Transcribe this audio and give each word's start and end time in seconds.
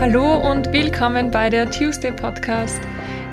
Hallo 0.00 0.34
und 0.50 0.72
willkommen 0.72 1.30
bei 1.30 1.50
der 1.50 1.70
Tuesday 1.70 2.10
Podcast. 2.10 2.80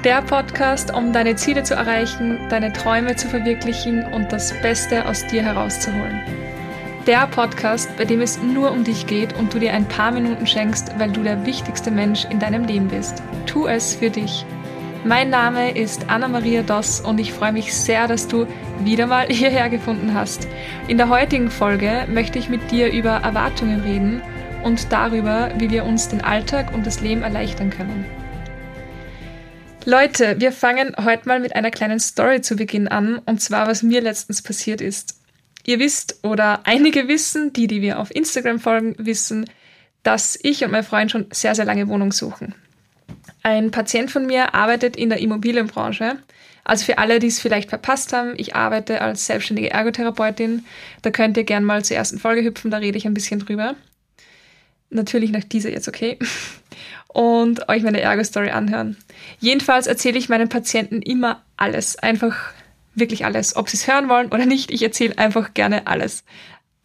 Der 0.04 0.22
Podcast, 0.22 0.94
um 0.94 1.14
deine 1.14 1.38
Ziele 1.38 1.64
zu 1.64 1.76
erreichen, 1.76 2.38
deine 2.50 2.74
Träume 2.74 3.16
zu 3.16 3.30
verwirklichen 3.30 4.04
und 4.12 4.34
das 4.34 4.54
Beste 4.62 5.06
aus 5.06 5.26
dir 5.28 5.44
herauszuholen. 5.44 6.20
Der 7.08 7.26
Podcast, 7.28 7.90
bei 7.96 8.04
dem 8.04 8.20
es 8.20 8.42
nur 8.42 8.70
um 8.70 8.84
dich 8.84 9.08
geht 9.08 9.32
und 9.38 9.54
du 9.54 9.60
dir 9.60 9.72
ein 9.72 9.88
paar 9.88 10.12
Minuten 10.12 10.46
schenkst, 10.46 10.92
weil 11.00 11.10
du 11.10 11.24
der 11.24 11.46
wichtigste 11.46 11.90
Mensch 11.90 12.26
in 12.26 12.38
deinem 12.38 12.66
Leben 12.66 12.90
bist. 12.90 13.24
Tu 13.46 13.66
es 13.66 13.96
für 13.96 14.10
dich. 14.10 14.46
Mein 15.06 15.30
Name 15.30 15.72
ist 15.72 16.10
Anna-Maria 16.10 16.64
Doss 16.64 17.00
und 17.00 17.18
ich 17.22 17.32
freue 17.32 17.54
mich 17.54 17.74
sehr, 17.74 18.10
dass 18.10 18.28
du 18.28 18.46
wieder 18.84 19.08
mal 19.08 19.28
hierher 19.30 19.70
gefunden 19.70 20.14
hast. 20.14 20.50
In 20.90 20.98
der 20.98 21.08
heutigen 21.08 21.50
Folge 21.50 22.06
möchte 22.10 22.40
ich 22.40 22.50
mit 22.50 22.72
dir 22.72 22.92
über 22.92 23.12
Erwartungen 23.12 23.80
reden 23.80 24.22
und 24.64 24.92
darüber, 24.92 25.52
wie 25.58 25.70
wir 25.70 25.86
uns 25.86 26.10
den 26.10 26.22
Alltag 26.22 26.74
und 26.74 26.86
das 26.86 27.02
Leben 27.02 27.24
erleichtern 27.24 27.70
können. 27.70 28.06
Leute, 29.86 30.36
wir 30.40 30.52
fangen 30.52 30.96
heute 31.04 31.28
mal 31.28 31.40
mit 31.40 31.56
einer 31.56 31.72
kleinen 31.72 32.00
Story 32.00 32.42
zu 32.42 32.56
Beginn 32.56 32.88
an, 32.88 33.20
und 33.26 33.42
zwar, 33.42 33.68
was 33.68 33.84
mir 33.84 34.02
letztens 34.02 34.42
passiert 34.42 34.82
ist. 34.82 35.22
Ihr 35.66 35.80
wisst, 35.80 36.20
oder 36.24 36.62
einige 36.66 37.08
wissen, 37.08 37.54
die, 37.54 37.68
die 37.68 37.82
wir 37.82 38.00
auf 38.00 38.14
Instagram 38.14 38.60
folgen, 38.60 38.96
wissen, 38.98 39.46
dass 40.04 40.38
ich 40.42 40.64
und 40.64 40.72
mein 40.72 40.84
Freund 40.84 41.12
schon 41.12 41.28
sehr, 41.32 41.56
sehr 41.56 41.66
lange 41.66 41.88
Wohnung 41.88 42.12
suchen. 42.12 42.56
Ein 43.44 43.72
Patient 43.72 44.12
von 44.12 44.26
mir 44.26 44.54
arbeitet 44.54 44.96
in 44.96 45.10
der 45.10 45.20
Immobilienbranche. 45.20 46.18
Also 46.64 46.84
für 46.84 46.98
alle, 46.98 47.20
die 47.20 47.28
es 47.28 47.40
vielleicht 47.40 47.70
verpasst 47.70 48.12
haben, 48.12 48.34
ich 48.36 48.56
arbeite 48.56 49.02
als 49.02 49.26
selbstständige 49.26 49.72
Ergotherapeutin. 49.72 50.66
Da 51.02 51.12
könnt 51.12 51.38
ihr 51.38 51.46
gerne 51.46 51.66
mal 51.66 51.86
zur 51.86 51.96
ersten 51.96 52.20
Folge 52.20 52.44
hüpfen, 52.44 52.72
da 52.72 52.78
rede 52.78 52.98
ich 52.98 53.08
ein 53.08 53.14
bisschen 53.14 53.40
drüber. 53.40 53.76
Natürlich 54.90 55.32
nach 55.32 55.44
dieser 55.44 55.70
jetzt 55.70 55.88
okay. 55.88 56.18
Und 57.08 57.68
euch 57.70 57.84
meine 57.84 58.02
Ergo-Story 58.02 58.50
anhören. 58.50 58.98
Jedenfalls 59.40 59.88
erzähle 59.88 60.18
ich 60.18 60.30
meinen 60.30 60.50
Patienten 60.50 61.02
immer 61.02 61.44
alles. 61.58 61.98
Einfach 61.98 62.36
wirklich 62.94 63.26
alles. 63.26 63.56
Ob 63.56 63.70
sie 63.70 63.78
es 63.78 63.88
hören 63.88 64.10
wollen 64.10 64.28
oder 64.28 64.46
nicht, 64.46 64.72
ich 64.72 64.84
erzähle 64.84 65.18
einfach 65.18 65.54
gerne 65.54 65.88
alles 65.88 66.24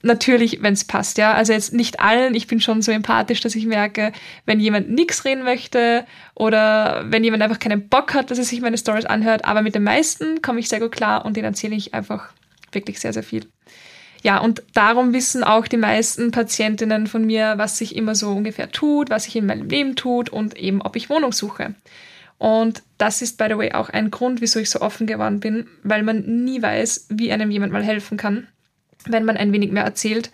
natürlich, 0.02 0.62
wenn 0.62 0.74
es 0.74 0.84
passt, 0.84 1.18
ja. 1.18 1.32
Also 1.32 1.52
jetzt 1.52 1.72
nicht 1.72 2.00
allen, 2.00 2.34
ich 2.34 2.46
bin 2.46 2.60
schon 2.60 2.82
so 2.82 2.92
empathisch, 2.92 3.40
dass 3.40 3.54
ich 3.54 3.66
merke, 3.66 4.12
wenn 4.44 4.60
jemand 4.60 4.90
nichts 4.90 5.24
reden 5.24 5.44
möchte 5.44 6.04
oder 6.34 7.04
wenn 7.06 7.24
jemand 7.24 7.42
einfach 7.42 7.58
keinen 7.58 7.88
Bock 7.88 8.14
hat, 8.14 8.30
dass 8.30 8.38
er 8.38 8.44
sich 8.44 8.60
meine 8.60 8.78
Stories 8.78 9.06
anhört, 9.06 9.44
aber 9.44 9.62
mit 9.62 9.74
den 9.74 9.84
meisten 9.84 10.42
komme 10.42 10.60
ich 10.60 10.68
sehr 10.68 10.80
gut 10.80 10.92
klar 10.92 11.24
und 11.24 11.36
denen 11.36 11.46
erzähle 11.46 11.76
ich 11.76 11.94
einfach 11.94 12.30
wirklich 12.72 13.00
sehr, 13.00 13.12
sehr 13.12 13.22
viel. 13.22 13.46
Ja, 14.22 14.38
und 14.38 14.62
darum 14.72 15.12
wissen 15.12 15.44
auch 15.44 15.66
die 15.66 15.76
meisten 15.76 16.30
Patientinnen 16.30 17.06
von 17.06 17.24
mir, 17.24 17.54
was 17.56 17.78
sich 17.78 17.96
immer 17.96 18.14
so 18.14 18.30
ungefähr 18.30 18.70
tut, 18.70 19.10
was 19.10 19.24
sich 19.24 19.36
in 19.36 19.46
meinem 19.46 19.68
Leben 19.68 19.96
tut 19.96 20.30
und 20.30 20.56
eben, 20.56 20.80
ob 20.80 20.96
ich 20.96 21.10
Wohnung 21.10 21.32
suche. 21.32 21.74
Und 22.38 22.82
das 22.98 23.22
ist, 23.22 23.36
by 23.36 23.46
the 23.48 23.58
way, 23.58 23.72
auch 23.72 23.88
ein 23.88 24.10
Grund, 24.10 24.40
wieso 24.40 24.58
ich 24.58 24.70
so 24.70 24.80
offen 24.80 25.06
geworden 25.06 25.40
bin, 25.40 25.66
weil 25.82 26.02
man 26.02 26.44
nie 26.44 26.62
weiß, 26.62 27.06
wie 27.10 27.32
einem 27.32 27.50
jemand 27.50 27.72
mal 27.72 27.84
helfen 27.84 28.16
kann 28.16 28.48
wenn 29.06 29.24
man 29.24 29.36
ein 29.36 29.52
wenig 29.52 29.70
mehr 29.72 29.84
erzählt. 29.84 30.30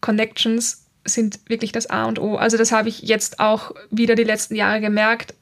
Connections 0.00 0.84
sind 1.04 1.40
wirklich 1.48 1.72
das 1.72 1.88
A 1.88 2.04
und 2.04 2.18
O. 2.18 2.36
Also 2.36 2.56
das 2.56 2.72
habe 2.72 2.88
ich 2.88 3.02
jetzt 3.02 3.40
auch 3.40 3.72
wieder 3.90 4.14
die 4.14 4.24
letzten 4.24 4.54
Jahre 4.54 4.80
gemerkt. 4.80 5.34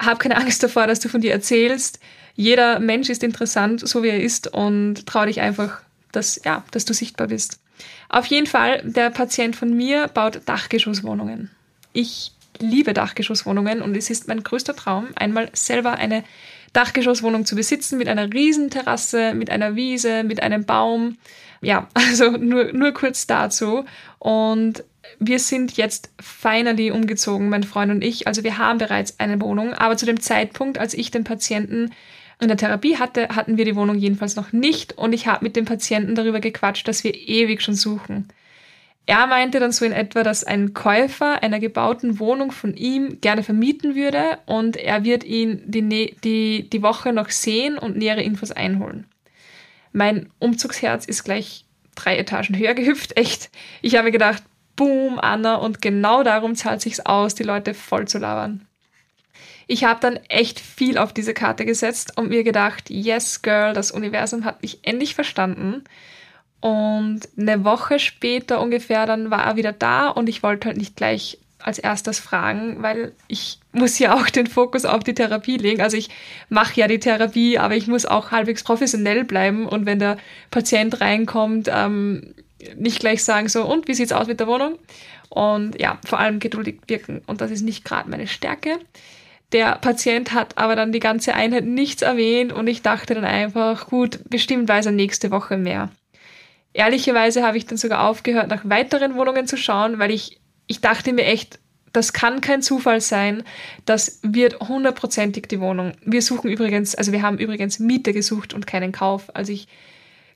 Hab 0.00 0.18
keine 0.18 0.36
Angst 0.40 0.62
davor, 0.62 0.86
dass 0.86 1.00
du 1.00 1.08
von 1.08 1.20
dir 1.20 1.32
erzählst. 1.32 2.00
Jeder 2.34 2.80
Mensch 2.80 3.10
ist 3.10 3.22
interessant, 3.22 3.86
so 3.86 4.02
wie 4.02 4.08
er 4.08 4.20
ist 4.20 4.52
und 4.52 5.06
trau 5.06 5.24
dich 5.24 5.40
einfach, 5.40 5.80
dass, 6.16 6.40
ja, 6.44 6.64
dass 6.70 6.84
du 6.84 6.94
sichtbar 6.94 7.28
bist. 7.28 7.60
Auf 8.08 8.26
jeden 8.26 8.46
Fall, 8.46 8.82
der 8.84 9.10
Patient 9.10 9.56
von 9.56 9.74
mir 9.74 10.08
baut 10.08 10.40
Dachgeschosswohnungen. 10.46 11.50
Ich 11.92 12.32
liebe 12.58 12.94
Dachgeschosswohnungen 12.94 13.82
und 13.82 13.96
es 13.96 14.10
ist 14.10 14.28
mein 14.28 14.42
größter 14.42 14.76
Traum, 14.76 15.08
einmal 15.16 15.50
selber 15.52 15.94
eine 15.94 16.24
Dachgeschosswohnung 16.72 17.46
zu 17.46 17.56
besitzen 17.56 17.98
mit 17.98 18.08
einer 18.08 18.32
riesen 18.32 18.70
Terrasse, 18.70 19.34
mit 19.34 19.50
einer 19.50 19.76
Wiese, 19.76 20.24
mit 20.24 20.42
einem 20.42 20.64
Baum, 20.64 21.18
ja, 21.60 21.88
also 21.94 22.32
nur, 22.32 22.72
nur 22.72 22.92
kurz 22.92 23.26
dazu. 23.26 23.84
Und 24.18 24.84
wir 25.18 25.38
sind 25.38 25.76
jetzt 25.76 26.10
finally 26.20 26.90
umgezogen, 26.90 27.48
mein 27.48 27.62
Freund 27.62 27.92
und 27.92 28.02
ich. 28.02 28.26
Also 28.26 28.42
wir 28.42 28.58
haben 28.58 28.78
bereits 28.78 29.20
eine 29.20 29.40
Wohnung, 29.40 29.74
aber 29.74 29.96
zu 29.96 30.06
dem 30.06 30.20
Zeitpunkt, 30.20 30.78
als 30.78 30.94
ich 30.94 31.10
den 31.10 31.24
Patienten 31.24 31.92
in 32.40 32.48
der 32.48 32.56
Therapie 32.56 32.96
hatte, 32.96 33.28
hatten 33.28 33.56
wir 33.56 33.64
die 33.64 33.76
Wohnung 33.76 33.96
jedenfalls 33.96 34.36
noch 34.36 34.52
nicht 34.52 34.96
und 34.98 35.12
ich 35.12 35.26
habe 35.26 35.44
mit 35.44 35.56
dem 35.56 35.64
Patienten 35.64 36.14
darüber 36.14 36.40
gequatscht, 36.40 36.86
dass 36.88 37.04
wir 37.04 37.14
ewig 37.14 37.62
schon 37.62 37.74
suchen. 37.74 38.28
Er 39.06 39.26
meinte 39.26 39.60
dann 39.60 39.72
so 39.72 39.84
in 39.84 39.92
etwa, 39.92 40.22
dass 40.22 40.44
ein 40.44 40.72
Käufer 40.72 41.42
einer 41.42 41.60
gebauten 41.60 42.18
Wohnung 42.18 42.52
von 42.52 42.74
ihm 42.74 43.20
gerne 43.20 43.42
vermieten 43.42 43.94
würde 43.94 44.38
und 44.46 44.76
er 44.76 45.04
wird 45.04 45.24
ihn 45.24 45.62
die, 45.66 46.16
die, 46.24 46.70
die 46.70 46.82
Woche 46.82 47.12
noch 47.12 47.28
sehen 47.28 47.76
und 47.76 47.98
nähere 47.98 48.22
Infos 48.22 48.50
einholen. 48.50 49.06
Mein 49.92 50.30
Umzugsherz 50.38 51.04
ist 51.04 51.22
gleich 51.22 51.66
drei 51.94 52.16
Etagen 52.16 52.58
höher 52.58 52.74
gehüpft, 52.74 53.16
echt. 53.16 53.50
Ich 53.82 53.96
habe 53.96 54.10
gedacht, 54.10 54.42
boom, 54.74 55.18
Anna, 55.18 55.56
und 55.56 55.82
genau 55.82 56.22
darum 56.22 56.54
zahlt 56.54 56.80
sich's 56.80 57.00
aus, 57.00 57.34
die 57.34 57.44
Leute 57.44 57.74
voll 57.74 58.08
zu 58.08 58.18
labern. 58.18 58.66
Ich 59.66 59.84
habe 59.84 60.00
dann 60.00 60.16
echt 60.28 60.60
viel 60.60 60.98
auf 60.98 61.12
diese 61.12 61.34
Karte 61.34 61.64
gesetzt 61.64 62.16
und 62.16 62.28
mir 62.28 62.44
gedacht, 62.44 62.90
yes, 62.90 63.42
girl, 63.42 63.72
das 63.72 63.90
Universum 63.90 64.44
hat 64.44 64.62
mich 64.62 64.80
endlich 64.82 65.14
verstanden. 65.14 65.84
Und 66.60 67.20
eine 67.38 67.64
Woche 67.64 67.98
später 67.98 68.60
ungefähr, 68.60 69.06
dann 69.06 69.30
war 69.30 69.44
er 69.44 69.56
wieder 69.56 69.72
da 69.72 70.08
und 70.08 70.28
ich 70.28 70.42
wollte 70.42 70.68
halt 70.68 70.78
nicht 70.78 70.96
gleich 70.96 71.38
als 71.64 71.78
erstes 71.78 72.20
fragen, 72.20 72.82
weil 72.82 73.12
ich 73.26 73.58
muss 73.72 73.98
ja 73.98 74.14
auch 74.14 74.28
den 74.28 74.46
Fokus 74.46 74.84
auf 74.84 75.02
die 75.02 75.14
Therapie 75.14 75.56
legen. 75.56 75.80
Also 75.80 75.96
ich 75.96 76.10
mache 76.50 76.78
ja 76.78 76.88
die 76.88 76.98
Therapie, 76.98 77.58
aber 77.58 77.74
ich 77.74 77.86
muss 77.86 78.04
auch 78.04 78.30
halbwegs 78.30 78.62
professionell 78.62 79.24
bleiben 79.24 79.66
und 79.66 79.86
wenn 79.86 79.98
der 79.98 80.18
Patient 80.50 81.00
reinkommt, 81.00 81.70
ähm, 81.72 82.34
nicht 82.76 83.00
gleich 83.00 83.24
sagen 83.24 83.48
so, 83.48 83.64
und 83.64 83.88
wie 83.88 83.94
sieht's 83.94 84.12
aus 84.12 84.26
mit 84.26 84.40
der 84.40 84.46
Wohnung? 84.46 84.78
Und 85.30 85.80
ja, 85.80 85.98
vor 86.04 86.18
allem 86.18 86.38
geduldig 86.38 86.80
wirken. 86.86 87.22
Und 87.26 87.40
das 87.40 87.50
ist 87.50 87.62
nicht 87.62 87.84
gerade 87.84 88.08
meine 88.08 88.26
Stärke. 88.26 88.78
Der 89.52 89.76
Patient 89.76 90.32
hat 90.32 90.58
aber 90.58 90.74
dann 90.74 90.92
die 90.92 91.00
ganze 91.00 91.34
Einheit 91.34 91.64
nichts 91.64 92.02
erwähnt 92.02 92.52
und 92.52 92.66
ich 92.66 92.82
dachte 92.82 93.14
dann 93.14 93.24
einfach, 93.24 93.88
gut, 93.88 94.18
bestimmt 94.28 94.68
weiß 94.68 94.86
er 94.86 94.92
nächste 94.92 95.30
Woche 95.30 95.56
mehr. 95.56 95.90
Ehrlicherweise 96.72 97.44
habe 97.44 97.56
ich 97.56 97.66
dann 97.66 97.78
sogar 97.78 98.08
aufgehört, 98.08 98.48
nach 98.48 98.62
weiteren 98.64 99.14
Wohnungen 99.14 99.46
zu 99.46 99.56
schauen, 99.56 100.00
weil 100.00 100.10
ich 100.10 100.40
ich 100.66 100.80
dachte 100.80 101.12
mir 101.12 101.24
echt, 101.24 101.58
das 101.92 102.12
kann 102.12 102.40
kein 102.40 102.62
Zufall 102.62 103.00
sein. 103.00 103.44
Das 103.84 104.20
wird 104.22 104.58
hundertprozentig 104.60 105.46
die 105.46 105.60
Wohnung. 105.60 105.92
Wir 106.04 106.22
suchen 106.22 106.50
übrigens, 106.50 106.94
also 106.94 107.12
wir 107.12 107.22
haben 107.22 107.38
übrigens 107.38 107.78
Miete 107.78 108.12
gesucht 108.12 108.52
und 108.52 108.66
keinen 108.66 108.92
Kauf. 108.92 109.34
Also 109.34 109.52
ich 109.52 109.68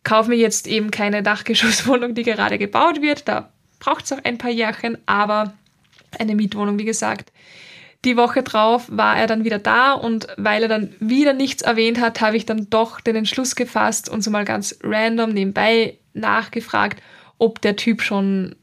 kaufe 0.04 0.30
mir 0.30 0.36
jetzt 0.36 0.66
eben 0.68 0.90
keine 0.90 1.22
Dachgeschosswohnung, 1.22 2.14
die 2.14 2.22
gerade 2.22 2.58
gebaut 2.58 3.02
wird. 3.02 3.26
Da 3.26 3.50
braucht 3.80 4.04
es 4.04 4.12
auch 4.12 4.22
ein 4.22 4.38
paar 4.38 4.50
Jährchen, 4.50 4.98
aber 5.06 5.54
eine 6.18 6.36
Mietwohnung, 6.36 6.78
wie 6.78 6.84
gesagt. 6.84 7.32
Die 8.04 8.16
Woche 8.16 8.42
drauf 8.42 8.84
war 8.88 9.16
er 9.16 9.26
dann 9.26 9.44
wieder 9.44 9.58
da 9.58 9.92
und 9.92 10.28
weil 10.36 10.62
er 10.62 10.68
dann 10.68 10.94
wieder 11.00 11.32
nichts 11.32 11.62
erwähnt 11.62 12.00
hat, 12.00 12.20
habe 12.20 12.36
ich 12.36 12.46
dann 12.46 12.70
doch 12.70 13.00
den 13.00 13.16
Entschluss 13.16 13.56
gefasst 13.56 14.08
und 14.08 14.22
so 14.22 14.30
mal 14.30 14.44
ganz 14.44 14.78
random 14.82 15.30
nebenbei 15.30 15.98
nachgefragt, 16.14 17.02
ob 17.38 17.60
der 17.60 17.76
Typ 17.76 18.02
schon 18.02 18.54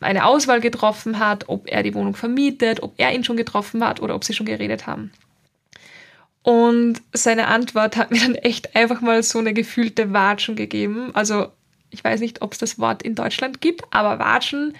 eine 0.00 0.24
Auswahl 0.24 0.60
getroffen 0.60 1.18
hat, 1.18 1.48
ob 1.48 1.68
er 1.68 1.82
die 1.82 1.94
Wohnung 1.94 2.14
vermietet, 2.14 2.82
ob 2.82 2.94
er 2.96 3.12
ihn 3.12 3.22
schon 3.22 3.36
getroffen 3.36 3.84
hat 3.84 4.00
oder 4.00 4.14
ob 4.14 4.24
sie 4.24 4.32
schon 4.32 4.46
geredet 4.46 4.86
haben. 4.86 5.12
Und 6.42 7.02
seine 7.12 7.48
Antwort 7.48 7.96
hat 7.96 8.10
mir 8.10 8.20
dann 8.20 8.34
echt 8.34 8.74
einfach 8.74 9.00
mal 9.00 9.22
so 9.22 9.38
eine 9.38 9.52
gefühlte 9.52 10.12
Watschen 10.12 10.56
gegeben. 10.56 11.14
Also 11.14 11.48
ich 11.90 12.02
weiß 12.02 12.20
nicht, 12.20 12.42
ob 12.42 12.52
es 12.52 12.58
das 12.58 12.78
Wort 12.78 13.02
in 13.02 13.14
Deutschland 13.14 13.60
gibt, 13.60 13.82
aber 13.90 14.18
Watschen 14.18 14.74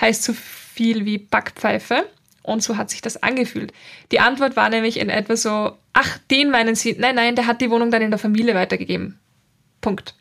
heißt 0.00 0.22
so 0.22 0.32
viel 0.34 1.04
wie 1.04 1.18
Backpfeife. 1.18 2.06
Und 2.46 2.62
so 2.62 2.76
hat 2.76 2.90
sich 2.90 3.02
das 3.02 3.22
angefühlt. 3.24 3.72
Die 4.12 4.20
Antwort 4.20 4.54
war 4.54 4.68
nämlich 4.68 5.00
in 5.00 5.10
etwa 5.10 5.36
so, 5.36 5.76
ach, 5.92 6.18
den 6.30 6.50
meinen 6.50 6.76
Sie, 6.76 6.94
nein, 6.96 7.16
nein, 7.16 7.34
der 7.34 7.48
hat 7.48 7.60
die 7.60 7.70
Wohnung 7.70 7.90
dann 7.90 8.02
in 8.02 8.12
der 8.12 8.20
Familie 8.20 8.54
weitergegeben. 8.54 9.18
Punkt. 9.80 10.14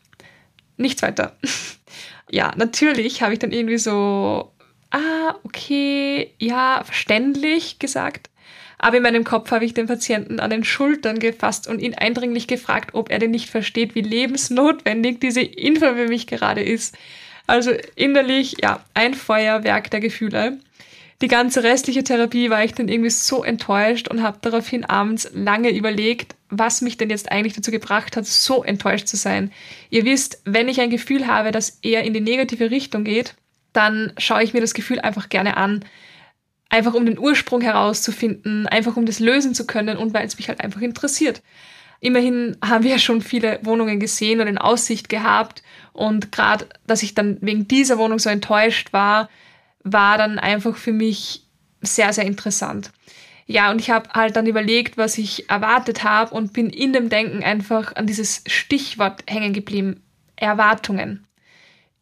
Nichts 0.75 1.03
weiter. 1.03 1.37
ja, 2.31 2.51
natürlich 2.57 3.21
habe 3.21 3.33
ich 3.33 3.39
dann 3.39 3.51
irgendwie 3.51 3.77
so, 3.77 4.51
ah, 4.89 5.35
okay, 5.43 6.33
ja, 6.39 6.81
verständlich 6.83 7.77
gesagt. 7.77 8.31
Aber 8.79 8.97
in 8.97 9.03
meinem 9.03 9.23
Kopf 9.23 9.51
habe 9.51 9.63
ich 9.63 9.75
den 9.75 9.85
Patienten 9.85 10.39
an 10.39 10.49
den 10.49 10.63
Schultern 10.63 11.19
gefasst 11.19 11.67
und 11.67 11.79
ihn 11.79 11.93
eindringlich 11.93 12.47
gefragt, 12.47 12.95
ob 12.95 13.11
er 13.11 13.19
denn 13.19 13.31
nicht 13.31 13.51
versteht, 13.51 13.93
wie 13.93 14.01
lebensnotwendig 14.01 15.19
diese 15.19 15.41
Info 15.41 15.93
für 15.93 16.07
mich 16.07 16.25
gerade 16.25 16.63
ist. 16.63 16.97
Also 17.45 17.71
innerlich, 17.95 18.55
ja, 18.63 18.83
ein 18.95 19.13
Feuerwerk 19.13 19.91
der 19.91 19.99
Gefühle. 19.99 20.57
Die 21.21 21.27
ganze 21.29 21.63
restliche 21.63 22.03
Therapie 22.03 22.49
war 22.49 22.63
ich 22.63 22.73
dann 22.73 22.89
irgendwie 22.89 23.09
so 23.09 23.43
enttäuscht 23.43 24.09
und 24.09 24.21
habe 24.21 24.37
daraufhin 24.41 24.83
abends 24.83 25.29
lange 25.33 25.69
überlegt, 25.69 26.35
was 26.49 26.81
mich 26.81 26.97
denn 26.97 27.09
jetzt 27.09 27.31
eigentlich 27.31 27.53
dazu 27.53 27.71
gebracht 27.71 28.17
hat, 28.17 28.25
so 28.25 28.63
enttäuscht 28.63 29.07
zu 29.07 29.15
sein. 29.15 29.51
Ihr 29.89 30.03
wisst, 30.03 30.41
wenn 30.43 30.67
ich 30.67 30.81
ein 30.81 30.89
Gefühl 30.89 31.25
habe, 31.27 31.51
das 31.51 31.79
eher 31.81 32.03
in 32.03 32.13
die 32.13 32.21
negative 32.21 32.69
Richtung 32.69 33.05
geht, 33.05 33.35
dann 33.71 34.13
schaue 34.17 34.43
ich 34.43 34.53
mir 34.53 34.61
das 34.61 34.73
Gefühl 34.73 34.99
einfach 34.99 35.29
gerne 35.29 35.57
an. 35.57 35.85
einfach 36.69 36.93
um 36.93 37.05
den 37.05 37.19
Ursprung 37.19 37.61
herauszufinden, 37.61 38.67
einfach 38.67 38.97
um 38.97 39.05
das 39.05 39.19
lösen 39.19 39.53
zu 39.53 39.65
können 39.65 39.97
und 39.97 40.13
weil 40.13 40.25
es 40.25 40.37
mich 40.37 40.49
halt 40.49 40.61
einfach 40.61 40.81
interessiert. 40.81 41.41
Immerhin 42.01 42.57
haben 42.63 42.83
wir 42.83 42.91
ja 42.91 42.99
schon 42.99 43.21
viele 43.21 43.59
Wohnungen 43.63 43.99
gesehen 43.99 44.41
und 44.41 44.47
in 44.47 44.57
Aussicht 44.57 45.07
gehabt 45.07 45.63
und 45.93 46.31
gerade, 46.31 46.67
dass 46.85 47.03
ich 47.03 47.15
dann 47.15 47.37
wegen 47.41 47.67
dieser 47.67 47.97
Wohnung 47.97 48.19
so 48.19 48.29
enttäuscht 48.29 48.91
war, 48.91 49.29
war 49.85 50.17
dann 50.17 50.39
einfach 50.39 50.75
für 50.75 50.91
mich 50.91 51.43
sehr, 51.81 52.11
sehr 52.11 52.25
interessant. 52.25 52.91
Ja, 53.45 53.69
und 53.69 53.79
ich 53.79 53.91
habe 53.91 54.09
halt 54.09 54.35
dann 54.35 54.47
überlegt, 54.47 54.97
was 54.97 55.19
ich 55.19 55.49
erwartet 55.49 56.03
habe 56.03 56.33
und 56.33 56.51
bin 56.51 56.69
in 56.71 56.91
dem 56.91 57.09
Denken 57.09 57.43
einfach 57.43 57.95
an 57.95 58.07
dieses 58.07 58.43
Stichwort 58.47 59.23
hängen 59.27 59.53
geblieben. 59.53 60.01
Erwartungen. 60.35 61.25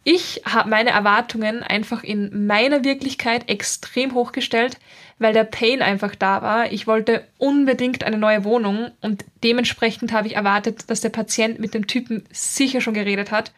Ich 0.05 0.41
habe 0.45 0.69
meine 0.69 0.89
Erwartungen 0.89 1.61
einfach 1.63 2.03
in 2.03 2.47
meiner 2.47 2.83
Wirklichkeit 2.83 3.49
extrem 3.49 4.13
hochgestellt, 4.13 4.77
weil 5.19 5.33
der 5.33 5.43
Pain 5.43 5.81
einfach 5.81 6.15
da 6.15 6.41
war. 6.41 6.71
Ich 6.71 6.87
wollte 6.87 7.27
unbedingt 7.37 8.03
eine 8.03 8.17
neue 8.17 8.43
Wohnung 8.43 8.91
und 9.01 9.23
dementsprechend 9.43 10.11
habe 10.11 10.27
ich 10.27 10.35
erwartet, 10.35 10.89
dass 10.89 11.01
der 11.01 11.09
Patient 11.09 11.59
mit 11.59 11.73
dem 11.73 11.87
Typen 11.87 12.25
sicher 12.31 12.81
schon 12.81 12.93
geredet 12.93 13.31
hat 13.31 13.51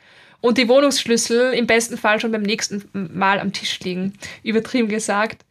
und 0.45 0.59
die 0.59 0.67
Wohnungsschlüssel 0.67 1.53
im 1.53 1.65
besten 1.65 1.97
Fall 1.97 2.19
schon 2.19 2.31
beim 2.31 2.43
nächsten 2.43 2.83
Mal 2.93 3.39
am 3.39 3.51
Tisch 3.51 3.79
liegen. 3.79 4.13
Übertrieben 4.43 4.87
gesagt. 4.87 5.43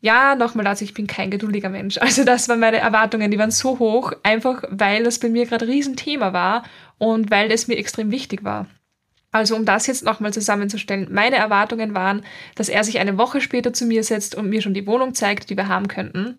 Ja, 0.00 0.36
nochmal 0.36 0.64
dazu, 0.64 0.84
ich 0.84 0.94
bin 0.94 1.08
kein 1.08 1.30
geduldiger 1.30 1.68
Mensch. 1.68 1.98
Also 1.98 2.22
das 2.24 2.48
waren 2.48 2.60
meine 2.60 2.78
Erwartungen, 2.78 3.32
die 3.32 3.38
waren 3.38 3.50
so 3.50 3.80
hoch, 3.80 4.12
einfach 4.22 4.62
weil 4.68 5.02
das 5.02 5.18
bei 5.18 5.28
mir 5.28 5.46
gerade 5.46 5.64
ein 5.64 5.70
Riesenthema 5.70 6.32
war 6.32 6.62
und 6.98 7.32
weil 7.32 7.50
es 7.50 7.66
mir 7.66 7.76
extrem 7.76 8.12
wichtig 8.12 8.44
war. 8.44 8.66
Also 9.32 9.56
um 9.56 9.64
das 9.64 9.88
jetzt 9.88 10.04
nochmal 10.04 10.32
zusammenzustellen, 10.32 11.08
meine 11.10 11.36
Erwartungen 11.36 11.94
waren, 11.94 12.24
dass 12.54 12.68
er 12.68 12.84
sich 12.84 13.00
eine 13.00 13.18
Woche 13.18 13.40
später 13.40 13.72
zu 13.72 13.86
mir 13.86 14.04
setzt 14.04 14.36
und 14.36 14.48
mir 14.48 14.62
schon 14.62 14.74
die 14.74 14.86
Wohnung 14.86 15.14
zeigt, 15.14 15.50
die 15.50 15.56
wir 15.56 15.66
haben 15.66 15.88
könnten. 15.88 16.38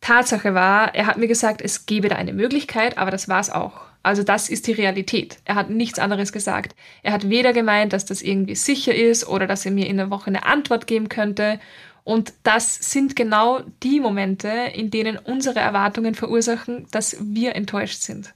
Tatsache 0.00 0.54
war, 0.54 0.94
er 0.94 1.06
hat 1.06 1.18
mir 1.18 1.28
gesagt, 1.28 1.60
es 1.60 1.84
gebe 1.84 2.08
da 2.08 2.16
eine 2.16 2.32
Möglichkeit, 2.32 2.96
aber 2.96 3.10
das 3.10 3.28
war's 3.28 3.50
auch. 3.50 3.91
Also 4.02 4.22
das 4.22 4.48
ist 4.48 4.66
die 4.66 4.72
Realität. 4.72 5.38
Er 5.44 5.54
hat 5.54 5.70
nichts 5.70 5.98
anderes 5.98 6.32
gesagt. 6.32 6.74
Er 7.02 7.12
hat 7.12 7.28
weder 7.28 7.52
gemeint, 7.52 7.92
dass 7.92 8.04
das 8.04 8.22
irgendwie 8.22 8.56
sicher 8.56 8.94
ist 8.94 9.26
oder 9.26 9.46
dass 9.46 9.64
er 9.64 9.72
mir 9.72 9.86
in 9.86 9.96
der 9.96 10.10
Woche 10.10 10.26
eine 10.26 10.44
Antwort 10.44 10.86
geben 10.86 11.08
könnte. 11.08 11.60
Und 12.04 12.32
das 12.42 12.74
sind 12.74 13.14
genau 13.14 13.60
die 13.82 14.00
Momente, 14.00 14.48
in 14.74 14.90
denen 14.90 15.18
unsere 15.18 15.60
Erwartungen 15.60 16.14
verursachen, 16.14 16.86
dass 16.90 17.16
wir 17.20 17.54
enttäuscht 17.54 18.00
sind. 18.00 18.34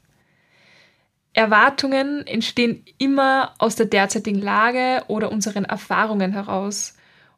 Erwartungen 1.32 2.26
entstehen 2.26 2.84
immer 2.96 3.54
aus 3.58 3.76
der 3.76 3.86
derzeitigen 3.86 4.40
Lage 4.40 5.04
oder 5.08 5.30
unseren 5.30 5.64
Erfahrungen 5.64 6.32
heraus. 6.32 6.94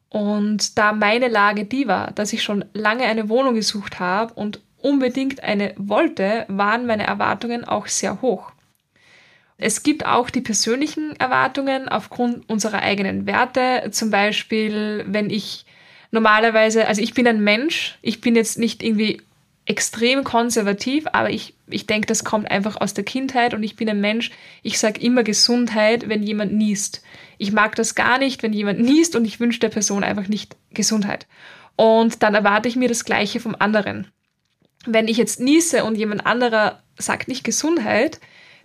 Und 0.09 0.77
da 0.77 0.93
meine 0.93 1.27
Lage 1.27 1.65
die 1.65 1.87
war, 1.87 2.11
dass 2.11 2.31
ich 2.31 2.41
schon 2.41 2.63
lange 2.73 3.03
eine 3.03 3.27
Wohnung 3.27 3.55
gesucht 3.55 3.99
habe 3.99 4.33
und 4.35 4.61
unbedingt 4.81 5.43
eine 5.43 5.73
wollte, 5.77 6.45
waren 6.47 6.85
meine 6.85 7.05
Erwartungen 7.05 7.63
auch 7.63 7.87
sehr 7.87 8.21
hoch. 8.21 8.51
Es 9.57 9.83
gibt 9.83 10.05
auch 10.05 10.29
die 10.29 10.41
persönlichen 10.41 11.15
Erwartungen 11.17 11.89
aufgrund 11.89 12.49
unserer 12.49 12.81
eigenen 12.81 13.25
Werte. 13.25 13.89
Zum 13.91 14.09
Beispiel, 14.09 15.03
wenn 15.05 15.29
ich 15.29 15.65
normalerweise, 16.11 16.87
also 16.87 17.01
ich 17.01 17.13
bin 17.13 17.27
ein 17.27 17.43
Mensch, 17.43 17.97
ich 18.01 18.21
bin 18.21 18.35
jetzt 18.35 18.57
nicht 18.57 18.81
irgendwie 18.81 19.21
extrem 19.65 20.23
konservativ, 20.23 21.05
aber 21.11 21.29
ich, 21.29 21.53
ich 21.67 21.85
denke, 21.85 22.07
das 22.07 22.23
kommt 22.23 22.49
einfach 22.49 22.81
aus 22.81 22.95
der 22.95 23.03
Kindheit 23.03 23.53
und 23.53 23.61
ich 23.61 23.75
bin 23.75 23.87
ein 23.89 24.01
Mensch, 24.01 24.31
ich 24.63 24.79
sage 24.79 24.99
immer 25.01 25.23
Gesundheit, 25.23 26.09
wenn 26.09 26.23
jemand 26.23 26.53
niest. 26.53 27.03
Ich 27.37 27.51
mag 27.51 27.75
das 27.75 27.93
gar 27.93 28.17
nicht, 28.17 28.41
wenn 28.41 28.53
jemand 28.53 28.79
niest 28.79 29.15
und 29.15 29.25
ich 29.25 29.39
wünsche 29.39 29.59
der 29.59 29.69
Person 29.69 30.03
einfach 30.03 30.27
nicht 30.27 30.55
Gesundheit. 30.71 31.27
Und 31.75 32.23
dann 32.23 32.33
erwarte 32.33 32.67
ich 32.67 32.77
mir 32.77 32.89
das 32.89 33.05
Gleiche 33.05 33.39
vom 33.39 33.55
anderen. 33.59 34.07
Wenn 34.85 35.07
ich 35.07 35.17
jetzt 35.17 35.39
niese 35.39 35.83
und 35.83 35.95
jemand 35.95 36.25
anderer 36.25 36.81
sagt 36.97 37.27
nicht 37.27 37.43
Gesundheit, 37.43 38.19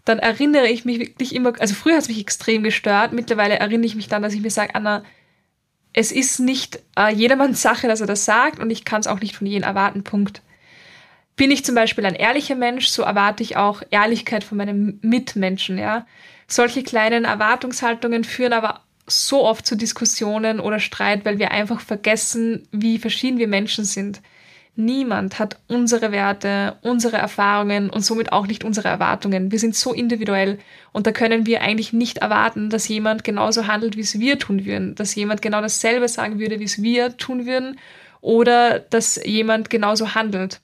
dann 0.05 0.19
erinnere 0.19 0.69
ich 0.69 0.85
mich 0.85 0.99
wirklich 0.99 1.35
immer, 1.35 1.55
also 1.59 1.75
früher 1.75 1.95
hat 1.95 2.03
es 2.03 2.09
mich 2.09 2.21
extrem 2.21 2.63
gestört, 2.63 3.13
mittlerweile 3.13 3.59
erinnere 3.59 3.87
ich 3.87 3.97
mich 3.97 4.09
dann, 4.09 4.23
dass 4.23 4.35
ich 4.35 4.43
mir 4.43 4.51
sage, 4.51 4.75
Anna, 4.75 5.03
es 5.93 6.13
ist 6.13 6.41
nicht 6.41 6.81
äh, 6.99 7.13
jedermanns 7.15 7.63
Sache, 7.63 7.89
dass 7.89 8.01
er 8.01 8.07
das 8.07 8.25
sagt 8.25 8.59
und 8.59 8.71
ich 8.71 8.85
kann 8.85 9.01
es 9.01 9.07
auch 9.07 9.21
nicht 9.21 9.37
von 9.37 9.47
jedem 9.47 9.63
erwarten, 9.63 10.05
Punkt. 10.05 10.43
Bin 11.37 11.51
ich 11.51 11.65
zum 11.65 11.75
Beispiel 11.75 12.05
ein 12.05 12.15
ehrlicher 12.15 12.55
Mensch, 12.55 12.89
so 12.89 13.03
erwarte 13.03 13.43
ich 13.43 13.57
auch 13.57 13.83
Ehrlichkeit 13.91 14.45
von 14.45 14.59
meinen 14.59 14.99
Mitmenschen, 15.03 15.79
ja. 15.79 16.07
Solche 16.47 16.83
kleinen 16.83 17.25
Erwartungshaltungen 17.25 18.25
führen 18.25 18.53
aber 18.53 18.83
so 19.07 19.45
oft 19.45 19.67
zu 19.67 19.77
Diskussionen 19.77 20.61
oder 20.61 20.79
Streit, 20.79 21.25
weil 21.25 21.39
wir 21.39 21.51
einfach 21.51 21.81
vergessen, 21.81 22.69
wie 22.71 22.99
verschieden 22.99 23.39
wir 23.39 23.49
Menschen 23.49 23.85
sind. 23.85 24.21
Niemand 24.77 25.39
hat 25.39 25.61
unsere 25.69 26.11
Werte, 26.11 26.77
unsere 26.83 27.17
Erfahrungen 27.17 27.91
und 27.91 28.05
somit 28.05 28.33
auch 28.33 28.49
nicht 28.49 28.65
unsere 28.65 28.89
Erwartungen. 28.89 29.53
Wir 29.53 29.61
sind 29.61 29.77
so 29.77 29.93
individuell 29.93 30.59
und 30.93 31.07
da 31.07 31.13
können 31.13 31.47
wir 31.47 31.63
eigentlich 31.63 31.93
nicht 31.93 32.19
erwarten, 32.19 32.71
dass 32.71 32.89
jemand 32.89 33.23
genauso 33.23 33.69
handelt, 33.69 33.97
wie 33.97 34.01
es 34.01 34.19
wir 34.19 34.39
tun 34.39 34.65
würden, 34.65 34.97
dass 34.97 35.15
jemand 35.15 35.43
genau 35.43 35.61
dasselbe 35.61 36.09
sagen 36.09 36.41
würde, 36.41 36.59
wie 36.59 36.65
es 36.65 36.83
wir 36.83 37.17
tun 37.17 37.47
würden 37.47 37.79
oder 38.21 38.81
dass 38.81 39.21
jemand 39.25 39.71
genauso 39.71 40.17
handelt. 40.17 40.61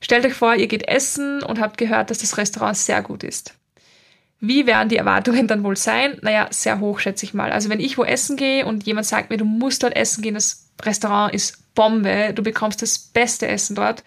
Stellt 0.00 0.24
euch 0.24 0.34
vor, 0.34 0.54
ihr 0.54 0.66
geht 0.66 0.88
essen 0.88 1.42
und 1.42 1.60
habt 1.60 1.76
gehört, 1.76 2.10
dass 2.10 2.18
das 2.18 2.38
Restaurant 2.38 2.76
sehr 2.78 3.02
gut 3.02 3.24
ist. 3.24 3.58
Wie 4.40 4.66
werden 4.66 4.88
die 4.88 4.96
Erwartungen 4.96 5.48
dann 5.48 5.64
wohl 5.64 5.76
sein? 5.76 6.18
Naja, 6.22 6.48
sehr 6.50 6.80
hoch, 6.80 6.98
schätze 6.98 7.26
ich 7.26 7.34
mal. 7.34 7.52
Also 7.52 7.68
wenn 7.68 7.80
ich 7.80 7.98
wo 7.98 8.04
essen 8.04 8.36
gehe 8.36 8.64
und 8.64 8.84
jemand 8.84 9.06
sagt 9.06 9.30
mir, 9.30 9.36
du 9.36 9.44
musst 9.44 9.82
dort 9.82 9.96
essen 9.96 10.22
gehen, 10.22 10.34
das 10.34 10.70
Restaurant 10.82 11.34
ist 11.34 11.63
Bombe, 11.74 12.32
du 12.34 12.42
bekommst 12.42 12.82
das 12.82 12.98
beste 12.98 13.48
Essen 13.48 13.76
dort. 13.76 14.04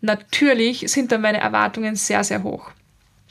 Natürlich 0.00 0.90
sind 0.90 1.12
dann 1.12 1.20
meine 1.20 1.40
Erwartungen 1.40 1.96
sehr, 1.96 2.24
sehr 2.24 2.42
hoch. 2.42 2.70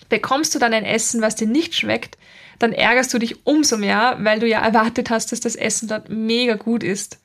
Bekommst 0.10 0.54
du 0.56 0.60
dann 0.60 0.74
ein 0.74 0.86
Essen, 0.86 1.22
was 1.22 1.36
dir 1.36 1.48
nicht 1.48 1.76
schmeckt, 1.76 2.18
dann 2.60 2.74
ärgerst 2.74 3.14
du 3.14 3.18
dich 3.18 3.46
umso 3.46 3.78
mehr, 3.78 4.18
weil 4.20 4.40
du 4.40 4.48
ja 4.48 4.62
erwartet 4.62 5.10
hast, 5.10 5.32
dass 5.32 5.40
das 5.40 5.56
Essen 5.56 5.88
dort 5.88 6.10
mega 6.10 6.56
gut 6.56 6.84
ist. 6.84 7.20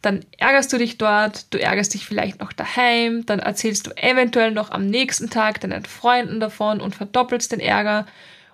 Dann 0.00 0.24
ärgerst 0.38 0.72
du 0.72 0.78
dich 0.78 0.96
dort, 0.96 1.52
du 1.52 1.60
ärgerst 1.60 1.92
dich 1.92 2.06
vielleicht 2.06 2.40
noch 2.40 2.52
daheim, 2.52 3.26
dann 3.26 3.38
erzählst 3.38 3.86
du 3.86 3.90
eventuell 3.96 4.50
noch 4.50 4.70
am 4.70 4.86
nächsten 4.86 5.28
Tag 5.28 5.60
deinen 5.60 5.84
Freunden 5.84 6.40
davon 6.40 6.80
und 6.80 6.94
verdoppelst 6.94 7.52
den 7.52 7.60
Ärger 7.60 8.06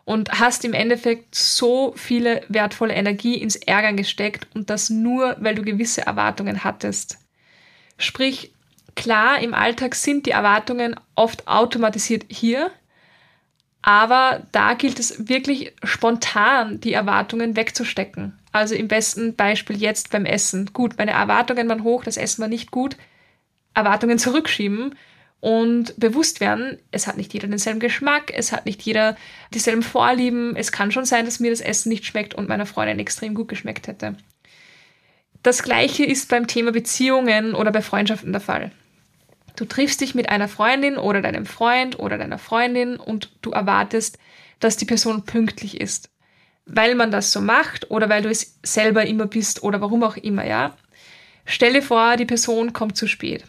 und 0.04 0.40
hast 0.40 0.64
im 0.64 0.72
Endeffekt 0.72 1.34
so 1.34 1.92
viele 1.96 2.42
wertvolle 2.48 2.94
Energie 2.94 3.34
ins 3.36 3.56
Ärgern 3.56 3.96
gesteckt 3.96 4.48
und 4.54 4.70
das 4.70 4.90
nur, 4.90 5.36
weil 5.38 5.54
du 5.54 5.62
gewisse 5.62 6.04
Erwartungen 6.04 6.64
hattest. 6.64 7.18
Sprich, 7.98 8.52
klar, 8.94 9.40
im 9.40 9.54
Alltag 9.54 9.94
sind 9.94 10.26
die 10.26 10.30
Erwartungen 10.30 10.96
oft 11.14 11.48
automatisiert 11.48 12.24
hier, 12.28 12.70
aber 13.82 14.46
da 14.52 14.74
gilt 14.74 14.98
es 14.98 15.28
wirklich 15.28 15.72
spontan, 15.84 16.80
die 16.80 16.92
Erwartungen 16.92 17.56
wegzustecken. 17.56 18.36
Also 18.50 18.74
im 18.74 18.88
besten 18.88 19.36
Beispiel 19.36 19.76
jetzt 19.76 20.10
beim 20.10 20.24
Essen. 20.24 20.70
Gut, 20.72 20.98
meine 20.98 21.12
Erwartungen 21.12 21.68
waren 21.68 21.84
hoch, 21.84 22.02
das 22.02 22.16
Essen 22.16 22.42
war 22.42 22.48
nicht 22.48 22.70
gut. 22.70 22.96
Erwartungen 23.74 24.18
zurückschieben 24.18 24.94
und 25.40 25.98
bewusst 26.00 26.40
werden, 26.40 26.78
es 26.90 27.06
hat 27.06 27.16
nicht 27.16 27.32
jeder 27.34 27.46
denselben 27.46 27.78
Geschmack, 27.78 28.32
es 28.34 28.52
hat 28.52 28.66
nicht 28.66 28.82
jeder 28.82 29.16
dieselben 29.52 29.82
Vorlieben. 29.82 30.56
Es 30.56 30.72
kann 30.72 30.90
schon 30.90 31.04
sein, 31.04 31.24
dass 31.24 31.38
mir 31.38 31.50
das 31.50 31.60
Essen 31.60 31.90
nicht 31.90 32.06
schmeckt 32.06 32.34
und 32.34 32.48
meiner 32.48 32.66
Freundin 32.66 32.98
extrem 32.98 33.34
gut 33.34 33.48
geschmeckt 33.48 33.86
hätte. 33.86 34.16
Das 35.46 35.62
gleiche 35.62 36.04
ist 36.04 36.28
beim 36.28 36.48
Thema 36.48 36.72
Beziehungen 36.72 37.54
oder 37.54 37.70
bei 37.70 37.80
Freundschaften 37.80 38.32
der 38.32 38.40
Fall. 38.40 38.72
Du 39.54 39.64
triffst 39.64 40.00
dich 40.00 40.12
mit 40.12 40.28
einer 40.28 40.48
Freundin 40.48 40.96
oder 40.96 41.22
deinem 41.22 41.46
Freund 41.46 42.00
oder 42.00 42.18
deiner 42.18 42.38
Freundin 42.38 42.96
und 42.96 43.30
du 43.42 43.52
erwartest, 43.52 44.18
dass 44.58 44.76
die 44.76 44.86
Person 44.86 45.24
pünktlich 45.24 45.80
ist. 45.80 46.10
Weil 46.64 46.96
man 46.96 47.12
das 47.12 47.30
so 47.30 47.40
macht 47.40 47.92
oder 47.92 48.08
weil 48.08 48.22
du 48.22 48.28
es 48.28 48.58
selber 48.64 49.06
immer 49.06 49.26
bist 49.26 49.62
oder 49.62 49.80
warum 49.80 50.02
auch 50.02 50.16
immer, 50.16 50.44
ja. 50.44 50.76
Stelle 51.44 51.80
vor, 51.80 52.16
die 52.16 52.26
Person 52.26 52.72
kommt 52.72 52.96
zu 52.96 53.06
spät. 53.06 53.44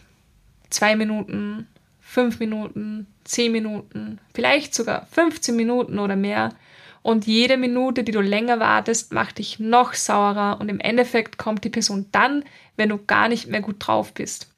Zwei 0.70 0.94
Minuten, 0.94 1.66
fünf 2.00 2.38
Minuten, 2.38 3.08
zehn 3.24 3.50
Minuten, 3.50 4.20
vielleicht 4.34 4.72
sogar 4.72 5.08
15 5.10 5.56
Minuten 5.56 5.98
oder 5.98 6.14
mehr 6.14 6.54
und 7.02 7.26
jede 7.26 7.56
Minute, 7.56 8.04
die 8.04 8.12
du 8.12 8.20
länger 8.20 8.60
wartest, 8.60 9.12
macht 9.12 9.38
dich 9.38 9.58
noch 9.58 9.94
saurer 9.94 10.60
und 10.60 10.68
im 10.68 10.80
Endeffekt 10.80 11.38
kommt 11.38 11.64
die 11.64 11.70
Person 11.70 12.06
dann, 12.12 12.44
wenn 12.76 12.88
du 12.88 12.98
gar 12.98 13.28
nicht 13.28 13.46
mehr 13.46 13.60
gut 13.60 13.76
drauf 13.78 14.12
bist. 14.12 14.48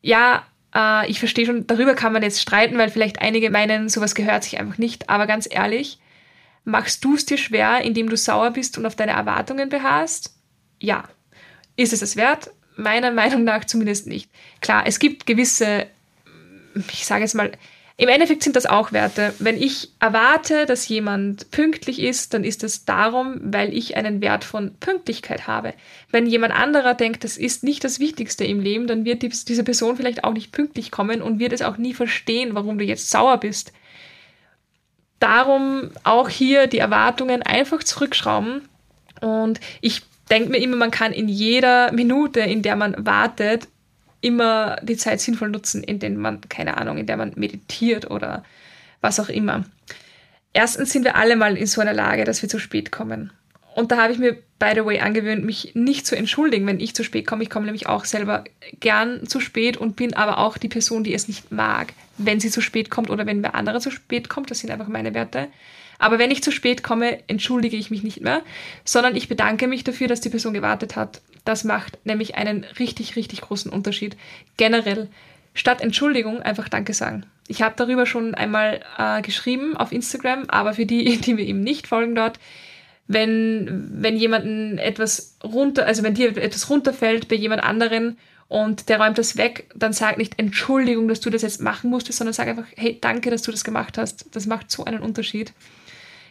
Ja, 0.00 0.44
äh, 0.74 1.10
ich 1.10 1.18
verstehe 1.18 1.46
schon, 1.46 1.66
darüber 1.66 1.94
kann 1.94 2.12
man 2.12 2.22
jetzt 2.22 2.40
streiten, 2.40 2.78
weil 2.78 2.90
vielleicht 2.90 3.20
einige 3.20 3.50
meinen, 3.50 3.88
sowas 3.88 4.14
gehört 4.14 4.44
sich 4.44 4.58
einfach 4.58 4.78
nicht, 4.78 5.10
aber 5.10 5.26
ganz 5.26 5.48
ehrlich, 5.50 5.98
machst 6.64 7.04
du 7.04 7.14
es 7.14 7.26
dir 7.26 7.38
schwer, 7.38 7.82
indem 7.82 8.08
du 8.08 8.16
sauer 8.16 8.50
bist 8.50 8.78
und 8.78 8.86
auf 8.86 8.96
deine 8.96 9.12
Erwartungen 9.12 9.68
beharrst? 9.68 10.34
Ja. 10.78 11.04
Ist 11.76 11.92
es 11.92 12.02
es 12.02 12.16
wert? 12.16 12.50
Meiner 12.76 13.10
Meinung 13.12 13.44
nach 13.44 13.64
zumindest 13.64 14.06
nicht. 14.06 14.30
Klar, 14.60 14.84
es 14.86 14.98
gibt 14.98 15.26
gewisse, 15.26 15.86
ich 16.92 17.06
sage 17.06 17.22
jetzt 17.22 17.34
mal, 17.34 17.52
Im 18.00 18.08
Endeffekt 18.08 18.42
sind 18.42 18.56
das 18.56 18.64
auch 18.64 18.92
Werte. 18.92 19.34
Wenn 19.40 19.60
ich 19.60 19.90
erwarte, 20.00 20.64
dass 20.64 20.88
jemand 20.88 21.50
pünktlich 21.50 22.00
ist, 22.00 22.32
dann 22.32 22.44
ist 22.44 22.64
es 22.64 22.86
darum, 22.86 23.38
weil 23.42 23.74
ich 23.76 23.94
einen 23.94 24.22
Wert 24.22 24.42
von 24.42 24.74
Pünktlichkeit 24.80 25.46
habe. 25.46 25.74
Wenn 26.10 26.24
jemand 26.24 26.54
anderer 26.54 26.94
denkt, 26.94 27.24
das 27.24 27.36
ist 27.36 27.62
nicht 27.62 27.84
das 27.84 28.00
Wichtigste 28.00 28.42
im 28.44 28.58
Leben, 28.58 28.86
dann 28.86 29.04
wird 29.04 29.22
diese 29.22 29.64
Person 29.64 29.98
vielleicht 29.98 30.24
auch 30.24 30.32
nicht 30.32 30.50
pünktlich 30.50 30.90
kommen 30.90 31.20
und 31.20 31.40
wird 31.40 31.52
es 31.52 31.60
auch 31.60 31.76
nie 31.76 31.92
verstehen, 31.92 32.54
warum 32.54 32.78
du 32.78 32.86
jetzt 32.86 33.10
sauer 33.10 33.36
bist. 33.36 33.74
Darum 35.18 35.90
auch 36.02 36.30
hier 36.30 36.68
die 36.68 36.78
Erwartungen 36.78 37.42
einfach 37.42 37.84
zurückschrauben. 37.84 38.66
Und 39.20 39.60
ich 39.82 40.00
denke 40.30 40.48
mir 40.48 40.56
immer, 40.62 40.76
man 40.76 40.90
kann 40.90 41.12
in 41.12 41.28
jeder 41.28 41.92
Minute, 41.92 42.40
in 42.40 42.62
der 42.62 42.76
man 42.76 42.94
wartet, 43.04 43.68
immer 44.20 44.76
die 44.82 44.96
Zeit 44.96 45.20
sinnvoll 45.20 45.50
nutzen, 45.50 45.82
in 45.82 45.98
der 45.98 46.10
man, 46.10 46.40
keine 46.48 46.76
Ahnung, 46.76 46.98
in 46.98 47.06
der 47.06 47.16
man 47.16 47.32
meditiert 47.36 48.10
oder 48.10 48.44
was 49.00 49.20
auch 49.20 49.28
immer. 49.28 49.64
Erstens 50.52 50.90
sind 50.90 51.04
wir 51.04 51.16
alle 51.16 51.36
mal 51.36 51.56
in 51.56 51.66
so 51.66 51.80
einer 51.80 51.94
Lage, 51.94 52.24
dass 52.24 52.42
wir 52.42 52.48
zu 52.48 52.58
spät 52.58 52.90
kommen. 52.90 53.32
Und 53.74 53.92
da 53.92 54.02
habe 54.02 54.12
ich 54.12 54.18
mir, 54.18 54.36
by 54.58 54.72
the 54.74 54.84
way, 54.84 54.98
angewöhnt, 54.98 55.44
mich 55.44 55.72
nicht 55.74 56.06
zu 56.06 56.16
entschuldigen, 56.16 56.66
wenn 56.66 56.80
ich 56.80 56.94
zu 56.94 57.04
spät 57.04 57.26
komme. 57.26 57.44
Ich 57.44 57.50
komme 57.50 57.66
nämlich 57.66 57.86
auch 57.86 58.04
selber 58.04 58.44
gern 58.80 59.26
zu 59.28 59.40
spät 59.40 59.76
und 59.76 59.94
bin 59.94 60.14
aber 60.14 60.38
auch 60.38 60.58
die 60.58 60.68
Person, 60.68 61.04
die 61.04 61.14
es 61.14 61.28
nicht 61.28 61.52
mag, 61.52 61.92
wenn 62.18 62.40
sie 62.40 62.50
zu 62.50 62.60
spät 62.60 62.90
kommt 62.90 63.10
oder 63.10 63.26
wenn 63.26 63.42
wer 63.42 63.54
andere 63.54 63.80
zu 63.80 63.90
spät 63.90 64.28
kommt. 64.28 64.50
Das 64.50 64.58
sind 64.58 64.70
einfach 64.70 64.88
meine 64.88 65.14
Werte. 65.14 65.48
Aber 66.00 66.18
wenn 66.18 66.30
ich 66.30 66.42
zu 66.42 66.50
spät 66.50 66.82
komme, 66.82 67.20
entschuldige 67.28 67.76
ich 67.76 67.90
mich 67.90 68.02
nicht 68.02 68.22
mehr, 68.22 68.42
sondern 68.84 69.14
ich 69.14 69.28
bedanke 69.28 69.68
mich 69.68 69.84
dafür, 69.84 70.08
dass 70.08 70.20
die 70.20 70.30
Person 70.30 70.54
gewartet 70.54 70.96
hat. 70.96 71.20
Das 71.44 71.64
macht 71.64 71.98
nämlich 72.04 72.34
einen 72.34 72.64
richtig, 72.78 73.16
richtig 73.16 73.42
großen 73.42 73.70
Unterschied. 73.70 74.16
Generell, 74.56 75.08
statt 75.54 75.80
Entschuldigung 75.80 76.40
einfach 76.42 76.68
Danke 76.68 76.94
sagen. 76.94 77.26
Ich 77.48 77.62
habe 77.62 77.74
darüber 77.76 78.06
schon 78.06 78.34
einmal 78.34 78.80
äh, 78.98 79.22
geschrieben 79.22 79.76
auf 79.76 79.92
Instagram, 79.92 80.44
aber 80.48 80.74
für 80.74 80.86
die, 80.86 81.16
die 81.20 81.34
mir 81.34 81.44
eben 81.44 81.62
nicht 81.62 81.86
folgen 81.86 82.14
dort, 82.14 82.38
wenn, 83.06 83.88
wenn 83.92 84.16
jemanden 84.16 84.78
etwas 84.78 85.36
runter, 85.42 85.84
also 85.84 86.02
wenn 86.04 86.14
dir 86.14 86.36
etwas 86.36 86.70
runterfällt 86.70 87.26
bei 87.26 87.34
jemand 87.34 87.64
anderen 87.64 88.18
und 88.46 88.88
der 88.88 89.00
räumt 89.00 89.18
das 89.18 89.36
weg, 89.36 89.68
dann 89.74 89.92
sag 89.92 90.16
nicht 90.16 90.38
Entschuldigung, 90.38 91.08
dass 91.08 91.20
du 91.20 91.30
das 91.30 91.42
jetzt 91.42 91.60
machen 91.60 91.90
musstest, 91.90 92.18
sondern 92.18 92.34
sag 92.34 92.46
einfach, 92.46 92.66
hey, 92.76 92.98
danke, 93.00 93.30
dass 93.30 93.42
du 93.42 93.50
das 93.50 93.64
gemacht 93.64 93.98
hast. 93.98 94.26
Das 94.34 94.46
macht 94.46 94.70
so 94.70 94.84
einen 94.84 95.00
Unterschied 95.00 95.52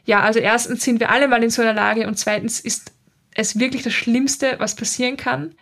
ja, 0.09 0.21
also 0.21 0.39
erstens 0.39 0.83
sind 0.83 0.99
wir 0.99 1.11
alle 1.11 1.27
mal 1.27 1.43
in 1.43 1.51
so 1.51 1.61
einer 1.61 1.73
Lage 1.73 2.07
und 2.07 2.17
zweitens 2.17 2.59
ist 2.59 2.93
es 3.35 3.59
wirklich 3.59 3.83
das 3.83 3.93
Schlimmste, 3.93 4.55
was 4.59 4.75
passieren 4.75 5.17
kann, 5.17 5.55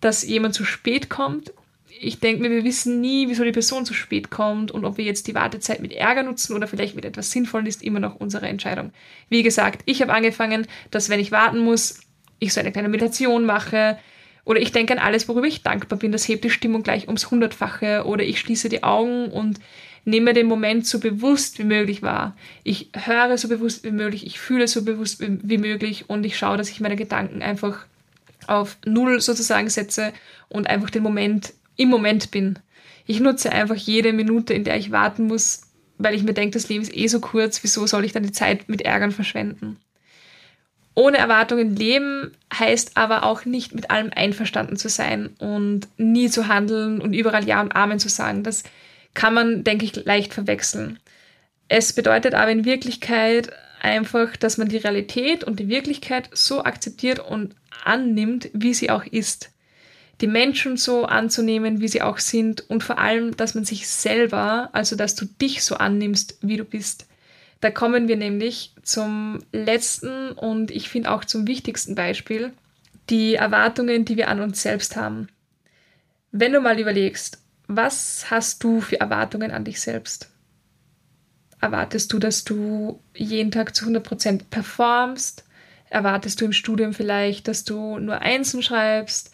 dass 0.00 0.26
jemand 0.26 0.54
zu 0.54 0.64
spät 0.64 1.10
kommt. 1.10 1.52
Ich 2.00 2.18
denke 2.18 2.42
mir, 2.42 2.50
wir 2.50 2.64
wissen 2.64 3.00
nie, 3.00 3.28
wieso 3.28 3.44
die 3.44 3.52
Person 3.52 3.84
zu 3.84 3.92
spät 3.92 4.30
kommt 4.30 4.70
und 4.70 4.84
ob 4.84 4.96
wir 4.96 5.04
jetzt 5.04 5.26
die 5.26 5.34
Wartezeit 5.34 5.80
mit 5.80 5.92
Ärger 5.92 6.22
nutzen 6.22 6.54
oder 6.54 6.66
vielleicht 6.66 6.94
mit 6.94 7.04
etwas 7.04 7.30
Sinnvollem 7.30 7.66
ist 7.66 7.82
immer 7.82 8.00
noch 8.00 8.16
unsere 8.16 8.48
Entscheidung. 8.48 8.92
Wie 9.28 9.42
gesagt, 9.42 9.82
ich 9.84 10.00
habe 10.00 10.12
angefangen, 10.12 10.66
dass 10.90 11.10
wenn 11.10 11.20
ich 11.20 11.30
warten 11.30 11.58
muss, 11.58 12.00
ich 12.38 12.54
so 12.54 12.60
eine 12.60 12.72
kleine 12.72 12.88
Meditation 12.88 13.44
mache 13.44 13.98
oder 14.44 14.60
ich 14.60 14.72
denke 14.72 14.94
an 14.94 14.98
alles, 14.98 15.28
worüber 15.28 15.46
ich 15.46 15.62
dankbar 15.62 15.98
bin. 15.98 16.12
Das 16.12 16.26
hebt 16.26 16.42
die 16.42 16.50
Stimmung 16.50 16.82
gleich 16.82 17.06
ums 17.06 17.30
Hundertfache 17.30 18.04
oder 18.06 18.24
ich 18.24 18.40
schließe 18.40 18.70
die 18.70 18.82
Augen 18.82 19.26
und 19.26 19.60
nehme 20.04 20.32
den 20.32 20.46
Moment 20.46 20.86
so 20.86 20.98
bewusst 20.98 21.58
wie 21.58 21.64
möglich 21.64 22.02
wahr. 22.02 22.36
Ich 22.64 22.90
höre 22.94 23.36
so 23.38 23.48
bewusst 23.48 23.84
wie 23.84 23.90
möglich, 23.90 24.26
ich 24.26 24.40
fühle 24.40 24.66
so 24.66 24.84
bewusst 24.84 25.20
wie 25.20 25.58
möglich 25.58 26.08
und 26.08 26.24
ich 26.24 26.38
schaue, 26.38 26.56
dass 26.56 26.70
ich 26.70 26.80
meine 26.80 26.96
Gedanken 26.96 27.42
einfach 27.42 27.86
auf 28.46 28.78
Null 28.84 29.20
sozusagen 29.20 29.68
setze 29.68 30.12
und 30.48 30.68
einfach 30.68 30.90
den 30.90 31.02
Moment 31.02 31.52
im 31.76 31.88
Moment 31.88 32.30
bin. 32.30 32.58
Ich 33.06 33.20
nutze 33.20 33.52
einfach 33.52 33.76
jede 33.76 34.12
Minute, 34.12 34.54
in 34.54 34.64
der 34.64 34.76
ich 34.76 34.90
warten 34.90 35.26
muss, 35.26 35.62
weil 35.98 36.14
ich 36.14 36.22
mir 36.22 36.34
denke, 36.34 36.54
das 36.54 36.68
Leben 36.68 36.82
ist 36.82 36.96
eh 36.96 37.06
so 37.06 37.20
kurz, 37.20 37.62
wieso 37.62 37.86
soll 37.86 38.04
ich 38.04 38.12
dann 38.12 38.22
die 38.22 38.32
Zeit 38.32 38.68
mit 38.68 38.82
Ärgern 38.82 39.12
verschwenden? 39.12 39.78
Ohne 40.94 41.18
Erwartungen 41.18 41.76
leben 41.76 42.32
heißt 42.52 42.96
aber 42.96 43.22
auch 43.22 43.44
nicht 43.44 43.74
mit 43.74 43.90
allem 43.90 44.10
einverstanden 44.14 44.76
zu 44.76 44.88
sein 44.88 45.30
und 45.38 45.88
nie 45.96 46.28
zu 46.28 46.48
handeln 46.48 47.00
und 47.00 47.12
überall 47.12 47.46
Ja 47.46 47.60
und 47.60 47.76
Amen 47.76 48.00
zu 48.00 48.08
sagen. 48.08 48.42
Das 48.42 48.64
kann 49.14 49.34
man, 49.34 49.64
denke 49.64 49.84
ich, 49.84 50.04
leicht 50.04 50.34
verwechseln. 50.34 50.98
Es 51.68 51.92
bedeutet 51.92 52.34
aber 52.34 52.50
in 52.50 52.64
Wirklichkeit 52.64 53.52
einfach, 53.80 54.36
dass 54.36 54.58
man 54.58 54.68
die 54.68 54.76
Realität 54.76 55.44
und 55.44 55.60
die 55.60 55.68
Wirklichkeit 55.68 56.28
so 56.32 56.64
akzeptiert 56.64 57.18
und 57.18 57.54
annimmt, 57.84 58.50
wie 58.52 58.74
sie 58.74 58.90
auch 58.90 59.04
ist. 59.04 59.50
Die 60.20 60.26
Menschen 60.26 60.76
so 60.76 61.06
anzunehmen, 61.06 61.80
wie 61.80 61.88
sie 61.88 62.02
auch 62.02 62.18
sind 62.18 62.68
und 62.68 62.82
vor 62.82 62.98
allem, 62.98 63.36
dass 63.36 63.54
man 63.54 63.64
sich 63.64 63.88
selber, 63.88 64.68
also 64.72 64.96
dass 64.96 65.14
du 65.14 65.24
dich 65.24 65.64
so 65.64 65.76
annimmst, 65.76 66.38
wie 66.42 66.58
du 66.58 66.64
bist. 66.64 67.06
Da 67.60 67.70
kommen 67.70 68.08
wir 68.08 68.16
nämlich 68.16 68.74
zum 68.82 69.38
letzten 69.52 70.32
und 70.32 70.70
ich 70.70 70.88
finde 70.88 71.10
auch 71.10 71.24
zum 71.24 71.46
wichtigsten 71.46 71.94
Beispiel, 71.94 72.52
die 73.08 73.34
Erwartungen, 73.34 74.04
die 74.04 74.16
wir 74.16 74.28
an 74.28 74.40
uns 74.40 74.62
selbst 74.62 74.96
haben. 74.96 75.28
Wenn 76.32 76.52
du 76.52 76.60
mal 76.60 76.78
überlegst, 76.78 77.38
was 77.76 78.30
hast 78.30 78.64
du 78.64 78.80
für 78.80 79.00
Erwartungen 79.00 79.52
an 79.52 79.64
dich 79.64 79.80
selbst? 79.80 80.28
Erwartest 81.60 82.12
du, 82.12 82.18
dass 82.18 82.44
du 82.44 83.00
jeden 83.14 83.50
Tag 83.50 83.74
zu 83.76 83.86
100% 83.86 84.42
performst? 84.50 85.44
Erwartest 85.88 86.40
du 86.40 86.46
im 86.46 86.52
Studium 86.52 86.94
vielleicht, 86.94 87.48
dass 87.48 87.64
du 87.64 87.98
nur 87.98 88.20
Einsen 88.20 88.62
schreibst? 88.62 89.32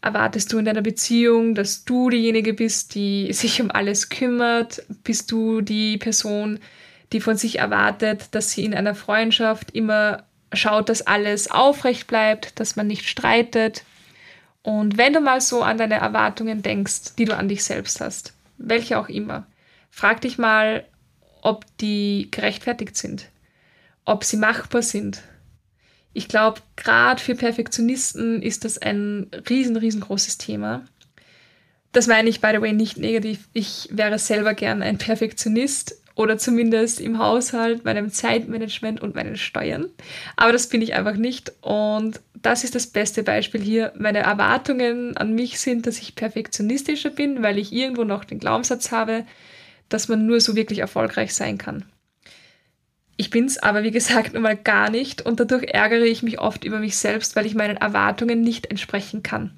Erwartest 0.00 0.52
du 0.52 0.58
in 0.58 0.64
deiner 0.64 0.82
Beziehung, 0.82 1.54
dass 1.54 1.84
du 1.84 2.08
diejenige 2.08 2.54
bist, 2.54 2.94
die 2.94 3.32
sich 3.32 3.60
um 3.60 3.70
alles 3.70 4.08
kümmert? 4.08 4.82
Bist 5.04 5.30
du 5.32 5.60
die 5.60 5.98
Person, 5.98 6.60
die 7.12 7.20
von 7.20 7.36
sich 7.36 7.58
erwartet, 7.58 8.28
dass 8.30 8.52
sie 8.52 8.64
in 8.64 8.74
einer 8.74 8.94
Freundschaft 8.94 9.72
immer 9.72 10.24
schaut, 10.52 10.88
dass 10.88 11.06
alles 11.06 11.50
aufrecht 11.50 12.06
bleibt, 12.06 12.58
dass 12.60 12.76
man 12.76 12.86
nicht 12.86 13.08
streitet, 13.08 13.82
und 14.68 14.98
wenn 14.98 15.14
du 15.14 15.20
mal 15.20 15.40
so 15.40 15.62
an 15.62 15.78
deine 15.78 15.94
Erwartungen 15.94 16.60
denkst, 16.60 17.14
die 17.16 17.24
du 17.24 17.34
an 17.34 17.48
dich 17.48 17.64
selbst 17.64 18.02
hast, 18.02 18.34
welche 18.58 18.98
auch 18.98 19.08
immer, 19.08 19.46
frag 19.90 20.20
dich 20.20 20.36
mal, 20.36 20.84
ob 21.40 21.64
die 21.78 22.28
gerechtfertigt 22.30 22.94
sind, 22.94 23.30
ob 24.04 24.24
sie 24.24 24.36
machbar 24.36 24.82
sind. 24.82 25.22
Ich 26.12 26.28
glaube, 26.28 26.60
gerade 26.76 27.18
für 27.18 27.34
Perfektionisten 27.34 28.42
ist 28.42 28.66
das 28.66 28.76
ein 28.76 29.30
riesen, 29.48 29.78
riesengroßes 29.78 30.36
Thema. 30.36 30.84
Das 31.92 32.06
meine 32.06 32.28
ich, 32.28 32.42
by 32.42 32.50
the 32.52 32.60
way, 32.60 32.74
nicht 32.74 32.98
negativ. 32.98 33.48
Ich 33.54 33.88
wäre 33.90 34.18
selber 34.18 34.52
gern 34.52 34.82
ein 34.82 34.98
Perfektionist 34.98 35.98
oder 36.18 36.36
zumindest 36.36 37.00
im 37.00 37.18
Haushalt, 37.20 37.84
meinem 37.84 38.10
Zeitmanagement 38.10 39.00
und 39.00 39.14
meinen 39.14 39.36
Steuern. 39.36 39.86
Aber 40.34 40.50
das 40.50 40.68
bin 40.68 40.82
ich 40.82 40.94
einfach 40.94 41.14
nicht. 41.14 41.52
Und 41.60 42.20
das 42.34 42.64
ist 42.64 42.74
das 42.74 42.88
beste 42.88 43.22
Beispiel 43.22 43.60
hier. 43.60 43.92
Meine 43.96 44.18
Erwartungen 44.18 45.16
an 45.16 45.32
mich 45.32 45.60
sind, 45.60 45.86
dass 45.86 46.00
ich 46.00 46.16
perfektionistischer 46.16 47.10
bin, 47.10 47.44
weil 47.44 47.56
ich 47.56 47.72
irgendwo 47.72 48.02
noch 48.02 48.24
den 48.24 48.40
Glaubenssatz 48.40 48.90
habe, 48.90 49.24
dass 49.88 50.08
man 50.08 50.26
nur 50.26 50.40
so 50.40 50.56
wirklich 50.56 50.80
erfolgreich 50.80 51.32
sein 51.36 51.56
kann. 51.56 51.84
Ich 53.16 53.30
bin 53.30 53.44
es 53.44 53.62
aber, 53.62 53.84
wie 53.84 53.92
gesagt, 53.92 54.32
nun 54.34 54.42
mal 54.42 54.56
gar 54.56 54.90
nicht 54.90 55.24
und 55.24 55.38
dadurch 55.38 55.72
ärgere 55.72 56.04
ich 56.04 56.24
mich 56.24 56.40
oft 56.40 56.64
über 56.64 56.80
mich 56.80 56.96
selbst, 56.96 57.36
weil 57.36 57.46
ich 57.46 57.54
meinen 57.54 57.76
Erwartungen 57.76 58.40
nicht 58.40 58.66
entsprechen 58.66 59.22
kann. 59.22 59.56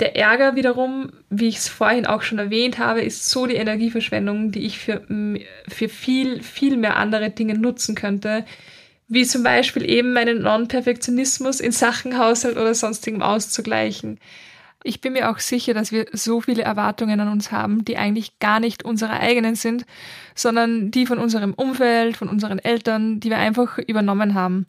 Der 0.00 0.16
Ärger 0.16 0.54
wiederum, 0.54 1.10
wie 1.28 1.48
ich 1.48 1.56
es 1.56 1.68
vorhin 1.68 2.06
auch 2.06 2.22
schon 2.22 2.38
erwähnt 2.38 2.78
habe, 2.78 3.00
ist 3.00 3.28
so 3.28 3.46
die 3.46 3.56
Energieverschwendung, 3.56 4.52
die 4.52 4.64
ich 4.64 4.78
für, 4.78 5.02
für 5.66 5.88
viel, 5.88 6.42
viel 6.42 6.76
mehr 6.76 6.96
andere 6.96 7.30
Dinge 7.30 7.58
nutzen 7.58 7.96
könnte, 7.96 8.44
wie 9.08 9.24
zum 9.24 9.42
Beispiel 9.42 9.88
eben 9.88 10.12
meinen 10.12 10.42
Non-Perfektionismus 10.42 11.60
in 11.60 11.72
Sachen 11.72 12.18
Haushalt 12.18 12.56
oder 12.56 12.74
sonstigem 12.74 13.22
auszugleichen. 13.22 14.20
Ich 14.84 15.00
bin 15.00 15.14
mir 15.14 15.30
auch 15.30 15.40
sicher, 15.40 15.74
dass 15.74 15.90
wir 15.90 16.06
so 16.12 16.40
viele 16.40 16.62
Erwartungen 16.62 17.18
an 17.18 17.28
uns 17.28 17.50
haben, 17.50 17.84
die 17.84 17.96
eigentlich 17.96 18.38
gar 18.38 18.60
nicht 18.60 18.84
unsere 18.84 19.18
eigenen 19.18 19.56
sind, 19.56 19.84
sondern 20.36 20.92
die 20.92 21.06
von 21.06 21.18
unserem 21.18 21.54
Umfeld, 21.54 22.16
von 22.16 22.28
unseren 22.28 22.60
Eltern, 22.60 23.18
die 23.18 23.30
wir 23.30 23.38
einfach 23.38 23.78
übernommen 23.78 24.34
haben. 24.34 24.66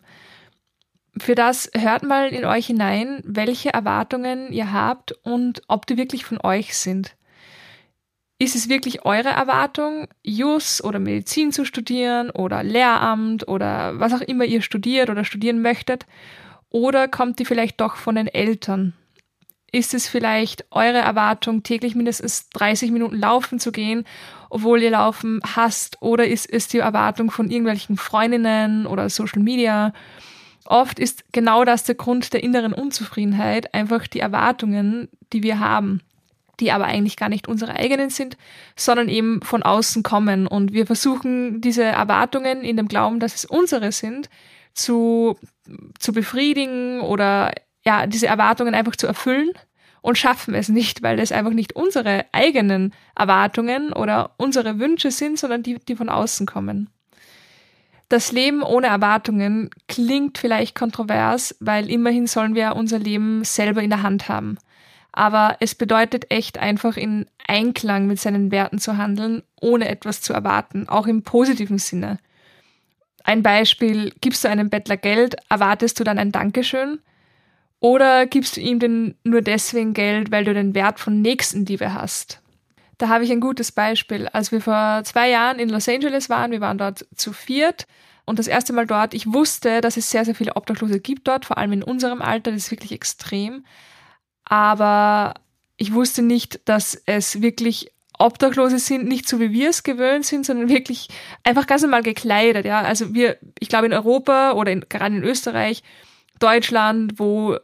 Für 1.18 1.36
das 1.36 1.70
hört 1.74 2.04
mal 2.04 2.30
in 2.30 2.46
euch 2.46 2.68
hinein, 2.68 3.22
welche 3.26 3.74
Erwartungen 3.74 4.52
ihr 4.52 4.72
habt 4.72 5.12
und 5.24 5.62
ob 5.68 5.86
die 5.86 5.98
wirklich 5.98 6.26
von 6.26 6.40
euch 6.42 6.78
sind. 6.78 7.16
Ist 8.42 8.56
es 8.56 8.70
wirklich 8.70 9.04
eure 9.04 9.30
Erwartung, 9.30 10.08
Jus 10.24 10.82
oder 10.82 11.00
Medizin 11.00 11.52
zu 11.52 11.66
studieren 11.66 12.30
oder 12.30 12.64
Lehramt 12.64 13.46
oder 13.48 14.00
was 14.00 14.14
auch 14.14 14.22
immer 14.22 14.46
ihr 14.46 14.62
studiert 14.62 15.10
oder 15.10 15.26
studieren 15.26 15.62
möchtet? 15.62 16.06
Oder 16.70 17.10
kommt 17.10 17.40
die 17.40 17.46
vielleicht 17.46 17.82
doch 17.82 17.98
von 17.98 18.16
den 18.16 18.28
Eltern? 18.28 18.94
Ist 19.72 19.94
es 19.94 20.08
vielleicht 20.08 20.66
eure 20.72 21.00
Erwartung, 21.00 21.64
täglich 21.64 21.96
mindestens 21.96 22.50
30 22.52 22.92
Minuten 22.92 23.18
laufen 23.18 23.60
zu 23.60 23.72
gehen, 23.72 24.06
obwohl 24.50 24.82
ihr 24.82 24.92
Laufen 24.92 25.42
hasst? 25.56 25.98
Oder 26.02 26.26
ist 26.26 26.50
es 26.50 26.68
die 26.70 26.80
Erwartung 26.80 27.32
von 27.32 27.50
irgendwelchen 27.50 27.98
Freundinnen 27.98 28.88
oder 28.88 29.10
Social 29.10 29.42
Media? 29.44 29.94
Oft 30.70 31.00
ist 31.00 31.24
genau 31.32 31.66
das 31.66 31.84
der 31.84 31.96
Grund 31.96 32.32
der 32.32 32.44
inneren 32.44 32.74
Unzufriedenheit, 32.74 33.74
einfach 33.74 34.08
die 34.08 34.20
Erwartungen, 34.20 35.10
die 35.34 35.44
wir 35.44 35.60
haben. 35.60 36.02
die 36.60 36.74
aber 36.74 36.86
eigentlich 36.86 37.16
gar 37.16 37.30
nicht 37.30 37.48
unsere 37.48 37.78
eigenen 37.78 38.10
sind, 38.10 38.36
sondern 38.76 39.08
eben 39.08 39.42
von 39.42 39.64
außen 39.64 40.04
kommen. 40.04 40.46
Und 40.46 40.74
wir 40.74 40.86
versuchen 40.86 41.62
diese 41.62 41.84
Erwartungen 41.84 42.64
in 42.64 42.76
dem 42.76 42.90
Glauben, 42.90 43.22
dass 43.22 43.34
es 43.34 43.46
unsere 43.46 43.94
sind, 43.94 44.30
zu, 44.74 45.38
zu 46.00 46.12
befriedigen 46.12 47.00
oder 47.00 47.54
ja, 47.86 48.08
diese 48.08 48.28
Erwartungen 48.28 48.76
einfach 48.76 48.98
zu 48.98 49.08
erfüllen 49.08 49.52
und 50.02 50.18
schaffen 50.18 50.54
es 50.54 50.68
nicht, 50.68 51.02
weil 51.02 51.18
es 51.20 51.32
einfach 51.32 51.54
nicht 51.54 51.78
unsere 51.78 52.26
eigenen 52.34 52.94
Erwartungen 53.16 53.94
oder 53.94 54.32
unsere 54.36 54.80
Wünsche 54.80 55.12
sind, 55.12 55.40
sondern 55.40 55.64
die, 55.64 55.80
die 55.80 55.96
von 55.96 56.10
außen 56.10 56.46
kommen. 56.46 56.90
Das 58.10 58.32
Leben 58.32 58.64
ohne 58.64 58.88
Erwartungen 58.88 59.70
klingt 59.88 60.40
vielleicht 60.40 60.74
kontrovers, 60.74 61.56
weil 61.60 61.90
immerhin 61.92 62.26
sollen 62.26 62.56
wir 62.56 62.76
unser 62.76 62.98
Leben 62.98 63.44
selber 63.44 63.84
in 63.84 63.92
der 63.92 64.02
Hand 64.02 64.28
haben. 64.28 64.58
Aber 65.12 65.58
es 65.60 65.76
bedeutet 65.76 66.32
echt 66.32 66.58
einfach 66.58 66.98
in 66.98 67.28
Einklang 67.48 68.08
mit 68.08 68.20
seinen 68.20 68.52
Werten 68.52 68.80
zu 68.80 68.98
handeln, 68.98 69.44
ohne 69.62 69.88
etwas 69.88 70.22
zu 70.22 70.34
erwarten, 70.34 70.90
auch 70.90 71.06
im 71.06 71.22
positiven 71.22 71.78
Sinne. 71.78 72.18
Ein 73.24 73.44
Beispiel, 73.44 74.12
gibst 74.22 74.44
du 74.44 74.50
einem 74.50 74.72
Bettler 74.72 74.98
Geld, 74.98 75.36
erwartest 75.50 76.00
du 76.00 76.04
dann 76.04 76.18
ein 76.18 76.32
Dankeschön? 76.32 77.00
Oder 77.80 78.26
gibst 78.26 78.58
du 78.58 78.62
ihm 78.62 78.80
denn 78.80 79.16
nur 79.24 79.42
deswegen 79.42 79.94
Geld, 79.94 80.32
weil 80.32 80.46
du 80.46 80.54
den 80.54 80.74
Wert 80.74 81.00
von 81.00 81.22
Nächstenliebe 81.22 81.94
hast? 81.94 82.42
Da 83.00 83.08
habe 83.08 83.24
ich 83.24 83.32
ein 83.32 83.40
gutes 83.40 83.72
Beispiel. 83.72 84.28
Als 84.28 84.52
wir 84.52 84.62
vor 84.62 85.02
zwei 85.06 85.30
Jahren 85.30 85.58
in 85.58 85.70
Los 85.70 85.88
Angeles 85.88 86.30
waren, 86.30 86.52
wir 86.52 86.62
waren 86.62 86.78
dort 86.78 87.08
zu 87.16 87.32
viert 87.32 87.88
und 88.26 88.38
das 88.38 88.48
erste 88.48 88.74
Mal 88.74 88.86
dort, 88.86 89.14
ich 89.14 89.34
wusste, 89.34 89.80
dass 89.82 89.98
es 89.98 90.12
sehr, 90.12 90.26
sehr 90.26 90.36
viele 90.36 90.56
Obdachlose 90.58 91.00
gibt 91.00 91.28
dort, 91.28 91.46
vor 91.46 91.58
allem 91.58 91.72
in 91.72 91.82
unserem 91.82 92.22
Alter, 92.22 92.52
das 92.52 92.66
ist 92.66 92.72
wirklich 92.72 92.92
extrem. 92.92 93.66
Aber 94.44 95.34
ich 95.78 95.94
wusste 95.94 96.22
nicht, 96.22 96.60
dass 96.66 97.02
es 97.06 97.42
wirklich 97.42 97.90
Obdachlose 98.20 98.80
sind, 98.80 99.08
nicht 99.08 99.30
so 99.30 99.40
wie 99.40 99.54
wir 99.54 99.70
es 99.70 99.84
gewöhnt 99.84 100.26
sind, 100.26 100.46
sondern 100.46 100.68
wirklich 100.68 101.08
einfach 101.46 101.68
ganz 101.68 101.84
normal 101.84 102.04
gekleidet, 102.04 102.66
ja. 102.66 102.82
Also 102.82 103.14
wir, 103.14 103.38
ich 103.60 103.70
glaube 103.70 103.86
in 103.86 103.94
Europa 103.94 104.52
oder 104.52 104.74
in, 104.74 104.86
gerade 104.90 105.16
in 105.16 105.24
Österreich, 105.24 105.84
Deutschland, 106.40 107.14
wo 107.18 107.56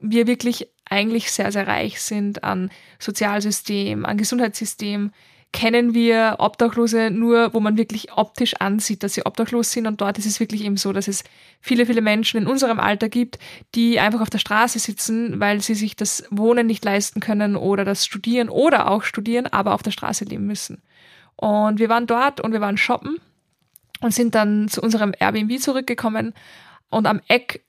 wir 0.00 0.26
wirklich 0.26 0.68
eigentlich 0.90 1.30
sehr, 1.30 1.52
sehr 1.52 1.66
reich 1.66 2.00
sind 2.00 2.44
an 2.44 2.70
Sozialsystem, 2.98 4.04
an 4.04 4.18
Gesundheitssystem, 4.18 5.12
kennen 5.52 5.94
wir 5.94 6.36
Obdachlose 6.38 7.10
nur, 7.10 7.52
wo 7.54 7.60
man 7.60 7.76
wirklich 7.76 8.12
optisch 8.12 8.54
ansieht, 8.60 9.02
dass 9.02 9.14
sie 9.14 9.26
obdachlos 9.26 9.72
sind. 9.72 9.86
Und 9.86 10.00
dort 10.00 10.18
ist 10.18 10.26
es 10.26 10.38
wirklich 10.38 10.64
eben 10.64 10.76
so, 10.76 10.92
dass 10.92 11.08
es 11.08 11.24
viele, 11.60 11.86
viele 11.86 12.02
Menschen 12.02 12.40
in 12.40 12.46
unserem 12.46 12.78
Alter 12.78 13.08
gibt, 13.08 13.38
die 13.74 13.98
einfach 13.98 14.20
auf 14.20 14.30
der 14.30 14.38
Straße 14.38 14.78
sitzen, 14.78 15.40
weil 15.40 15.60
sie 15.60 15.74
sich 15.74 15.96
das 15.96 16.24
Wohnen 16.30 16.66
nicht 16.66 16.84
leisten 16.84 17.20
können 17.20 17.56
oder 17.56 17.84
das 17.84 18.06
Studieren 18.06 18.48
oder 18.48 18.88
auch 18.88 19.02
studieren, 19.02 19.46
aber 19.46 19.74
auf 19.74 19.82
der 19.82 19.90
Straße 19.90 20.24
leben 20.24 20.46
müssen. 20.46 20.82
Und 21.34 21.78
wir 21.78 21.88
waren 21.88 22.06
dort 22.06 22.40
und 22.40 22.52
wir 22.52 22.60
waren 22.60 22.76
shoppen 22.76 23.16
und 24.00 24.14
sind 24.14 24.34
dann 24.34 24.68
zu 24.68 24.80
unserem 24.80 25.14
Airbnb 25.18 25.58
zurückgekommen. 25.58 26.32
Und 26.90 27.06
am 27.06 27.20
Eck 27.28 27.64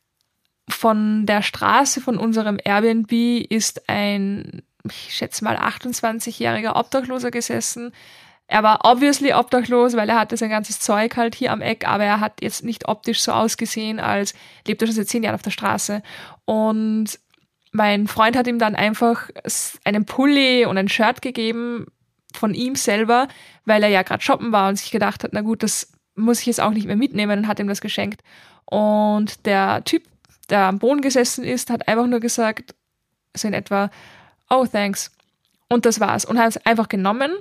von 0.69 1.25
der 1.25 1.41
Straße 1.41 2.01
von 2.01 2.17
unserem 2.17 2.57
Airbnb 2.63 3.11
ist 3.49 3.89
ein, 3.89 4.63
ich 4.85 5.13
schätze 5.13 5.43
mal, 5.43 5.57
28-jähriger 5.57 6.75
Obdachloser 6.75 7.31
gesessen. 7.31 7.91
Er 8.47 8.63
war 8.63 8.81
obviously 8.83 9.33
obdachlos, 9.33 9.95
weil 9.95 10.09
er 10.09 10.19
hatte 10.19 10.35
sein 10.35 10.49
ganzes 10.49 10.79
Zeug 10.79 11.15
halt 11.15 11.35
hier 11.35 11.51
am 11.51 11.61
Eck, 11.61 11.87
aber 11.87 12.03
er 12.03 12.19
hat 12.19 12.41
jetzt 12.41 12.65
nicht 12.65 12.87
optisch 12.87 13.21
so 13.21 13.31
ausgesehen, 13.31 13.99
als 13.99 14.33
lebt 14.67 14.81
er 14.81 14.87
schon 14.87 14.95
seit 14.95 15.07
zehn 15.07 15.23
Jahren 15.23 15.35
auf 15.35 15.41
der 15.41 15.51
Straße. 15.51 16.03
Und 16.45 17.17
mein 17.71 18.07
Freund 18.07 18.35
hat 18.35 18.47
ihm 18.47 18.59
dann 18.59 18.75
einfach 18.75 19.29
einen 19.85 20.05
Pulli 20.05 20.65
und 20.65 20.77
ein 20.77 20.89
Shirt 20.89 21.21
gegeben 21.21 21.87
von 22.33 22.53
ihm 22.53 22.75
selber, 22.75 23.27
weil 23.65 23.83
er 23.83 23.89
ja 23.89 24.03
gerade 24.03 24.23
shoppen 24.23 24.51
war 24.51 24.67
und 24.67 24.75
sich 24.77 24.91
gedacht 24.91 25.23
hat, 25.23 25.31
na 25.33 25.41
gut, 25.41 25.63
das 25.63 25.93
muss 26.15 26.41
ich 26.41 26.47
jetzt 26.47 26.61
auch 26.61 26.71
nicht 26.71 26.87
mehr 26.87 26.97
mitnehmen 26.97 27.39
und 27.39 27.47
hat 27.47 27.59
ihm 27.59 27.67
das 27.67 27.81
geschenkt. 27.81 28.21
Und 28.65 29.45
der 29.45 29.83
Typ 29.85 30.03
der 30.51 30.59
am 30.59 30.79
Boden 30.79 31.01
gesessen 31.01 31.43
ist, 31.43 31.69
hat 31.69 31.87
einfach 31.87 32.05
nur 32.05 32.19
gesagt, 32.19 32.75
so 33.35 33.47
in 33.47 33.53
etwa, 33.53 33.89
oh, 34.49 34.65
thanks. 34.65 35.11
Und 35.69 35.85
das 35.85 35.99
war's. 35.99 36.25
Und 36.25 36.37
hat 36.37 36.49
es 36.49 36.65
einfach 36.65 36.89
genommen. 36.89 37.31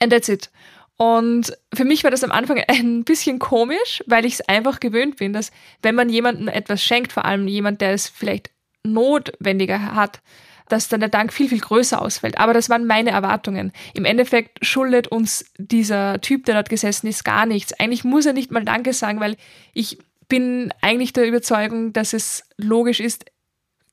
And 0.00 0.12
that's 0.12 0.28
it. 0.28 0.50
Und 0.96 1.56
für 1.72 1.84
mich 1.84 2.04
war 2.04 2.10
das 2.10 2.24
am 2.24 2.32
Anfang 2.32 2.62
ein 2.68 3.04
bisschen 3.04 3.38
komisch, 3.38 4.02
weil 4.06 4.24
ich 4.24 4.34
es 4.34 4.40
einfach 4.48 4.80
gewöhnt 4.80 5.16
bin, 5.16 5.32
dass 5.32 5.50
wenn 5.82 5.94
man 5.94 6.08
jemandem 6.08 6.48
etwas 6.48 6.82
schenkt, 6.82 7.12
vor 7.12 7.24
allem 7.24 7.46
jemand, 7.46 7.80
der 7.80 7.92
es 7.92 8.08
vielleicht 8.08 8.50
notwendiger 8.82 9.94
hat, 9.94 10.20
dass 10.68 10.88
dann 10.88 11.00
der 11.00 11.08
Dank 11.08 11.32
viel, 11.32 11.48
viel 11.48 11.60
größer 11.60 12.00
ausfällt. 12.00 12.38
Aber 12.38 12.54
das 12.54 12.70
waren 12.70 12.86
meine 12.86 13.10
Erwartungen. 13.10 13.72
Im 13.92 14.04
Endeffekt 14.04 14.64
schuldet 14.64 15.08
uns 15.08 15.44
dieser 15.58 16.20
Typ, 16.20 16.44
der 16.44 16.54
dort 16.54 16.68
gesessen 16.68 17.08
ist, 17.08 17.24
gar 17.24 17.44
nichts. 17.44 17.72
Eigentlich 17.78 18.04
muss 18.04 18.26
er 18.26 18.32
nicht 18.32 18.50
mal 18.50 18.64
Danke 18.64 18.92
sagen, 18.92 19.20
weil 19.20 19.36
ich 19.74 19.98
bin 20.30 20.72
eigentlich 20.80 21.12
der 21.12 21.28
Überzeugung, 21.28 21.92
dass 21.92 22.14
es 22.14 22.44
logisch 22.56 23.00
ist, 23.00 23.26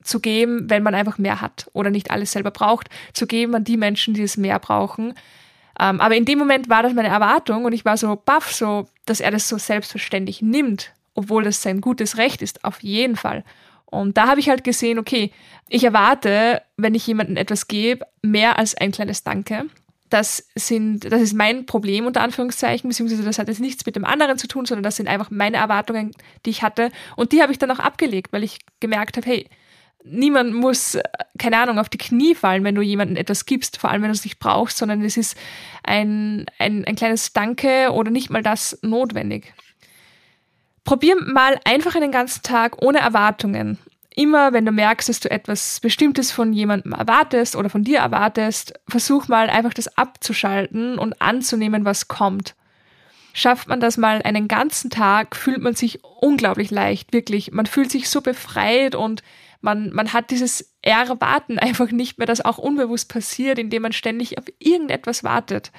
zu 0.04 0.22
geben, 0.22 0.70
wenn 0.70 0.84
man 0.84 0.96
einfach 0.96 1.18
mehr 1.18 1.42
hat 1.42 1.70
oder 1.74 1.90
nicht 1.90 2.12
alles 2.12 2.32
selber 2.32 2.52
braucht, 2.52 2.88
zu 3.12 3.28
geben 3.28 3.54
an 3.56 3.66
die 3.66 3.76
Menschen, 3.76 4.14
die 4.14 4.24
es 4.24 4.38
mehr 4.38 4.58
brauchen. 4.60 5.14
Ähm, 5.78 6.00
aber 6.00 6.16
in 6.16 6.24
dem 6.24 6.40
Moment 6.40 6.70
war 6.70 6.84
das 6.84 6.94
meine 6.94 7.10
Erwartung 7.10 7.66
und 7.66 7.74
ich 7.74 7.84
war 7.84 7.98
so 7.98 8.16
baff, 8.16 8.54
so, 8.54 8.88
dass 9.06 9.20
er 9.20 9.32
das 9.32 9.50
so 9.50 9.58
selbstverständlich 9.58 10.42
nimmt, 10.42 10.94
obwohl 11.14 11.44
das 11.44 11.62
sein 11.62 11.82
gutes 11.82 12.18
Recht 12.18 12.42
ist, 12.42 12.64
auf 12.64 12.82
jeden 12.82 13.18
Fall. 13.18 13.44
Und 13.86 14.18
da 14.18 14.28
habe 14.28 14.40
ich 14.40 14.50
halt 14.50 14.64
gesehen, 14.64 15.00
okay, 15.00 15.32
ich 15.68 15.84
erwarte, 15.84 16.62
wenn 16.78 16.96
ich 16.96 17.06
jemandem 17.06 17.36
etwas 17.36 17.68
gebe, 17.68 18.06
mehr 18.22 18.58
als 18.58 18.76
ein 18.76 18.92
kleines 18.92 19.24
Danke 19.24 19.66
das 20.10 20.48
sind, 20.56 21.12
das 21.12 21.22
ist 21.22 21.34
mein 21.34 21.66
Problem 21.66 22.06
unter 22.06 22.22
Anführungszeichen, 22.22 22.90
beziehungsweise 22.90 23.24
das 23.24 23.40
hat 23.40 23.48
jetzt 23.48 23.60
nichts 23.60 23.86
mit 23.86 23.96
dem 23.96 24.06
anderen 24.06 24.38
zu 24.38 24.48
tun, 24.48 24.66
sondern 24.66 24.84
das 24.84 24.96
sind 24.96 25.08
einfach 25.08 25.30
meine 25.32 25.58
Erwartungen, 25.58 26.12
die 26.46 26.50
ich 26.52 26.64
hatte. 26.64 26.92
Und 27.16 27.32
die 27.32 27.42
habe 27.42 27.52
ich 27.52 27.60
dann 27.60 27.72
auch 27.72 27.80
abgelegt, 27.80 28.32
weil 28.32 28.44
ich 28.44 28.60
gemerkt 28.80 29.18
habe, 29.18 29.28
hey, 29.28 29.50
niemand 30.04 30.54
muss, 30.54 30.98
keine 31.38 31.58
Ahnung, 31.58 31.80
auf 31.80 31.90
die 31.90 31.98
Knie 31.98 32.36
fallen, 32.36 32.64
wenn 32.64 32.76
du 32.76 32.82
jemandem 32.82 33.18
etwas 33.18 33.46
gibst, 33.46 33.78
vor 33.78 33.90
allem 33.90 34.02
wenn 34.02 34.10
du 34.10 34.16
es 34.16 34.24
nicht 34.24 34.40
brauchst, 34.40 34.78
sondern 34.78 35.04
es 35.04 35.18
ist 35.18 35.38
ein, 35.84 36.46
ein, 36.60 36.86
ein 36.86 36.96
kleines 36.96 37.34
Danke 37.34 37.92
oder 37.92 38.10
nicht 38.12 38.30
mal 38.30 38.44
das 38.44 38.80
notwendig. 38.82 39.54
Probier 40.86 41.18
mal 41.22 41.60
einfach 41.66 41.96
einen 41.96 42.14
ganzen 42.14 42.44
Tag 42.44 42.82
ohne 42.82 43.00
Erwartungen 43.00 43.78
immer, 44.18 44.52
wenn 44.52 44.66
du 44.66 44.72
merkst, 44.72 45.08
dass 45.08 45.20
du 45.20 45.30
etwas 45.30 45.80
Bestimmtes 45.80 46.32
von 46.32 46.52
jemandem 46.52 46.94
erwartest 46.94 47.56
oder 47.56 47.70
von 47.70 47.84
dir 47.84 48.00
erwartest, 48.00 48.74
versuch 48.90 49.28
mal 49.28 49.50
einfach 49.50 49.74
das 49.74 49.98
abzuschalten 49.98 50.98
und 50.98 51.22
anzunehmen, 51.22 51.86
was 51.86 52.08
kommt. 52.08 52.56
Schafft 53.34 53.68
man 53.68 53.80
das 53.80 53.98
mal 53.98 54.24
einen 54.24 54.48
ganzen 54.48 54.90
Tag, 54.90 55.36
fühlt 55.36 55.62
man 55.62 55.76
sich 55.76 56.04
unglaublich 56.04 56.72
leicht, 56.72 57.14
wirklich. 57.14 57.52
Man 57.52 57.68
fühlt 57.68 57.92
sich 57.92 58.10
so 58.10 58.22
befreit 58.22 58.96
und 58.96 59.22
man, 59.62 59.94
man 59.94 60.12
hat 60.14 60.32
dieses 60.32 60.74
Erwarten 60.82 61.60
einfach 61.60 61.92
nicht 61.92 62.18
mehr, 62.18 62.28
das 62.28 62.44
auch 62.44 62.58
unbewusst 62.58 63.10
passiert, 63.10 63.60
indem 63.60 63.84
man 63.84 63.94
ständig 63.94 64.40
auf 64.40 64.46
irgendetwas 64.58 65.24
wartet. 65.24 65.72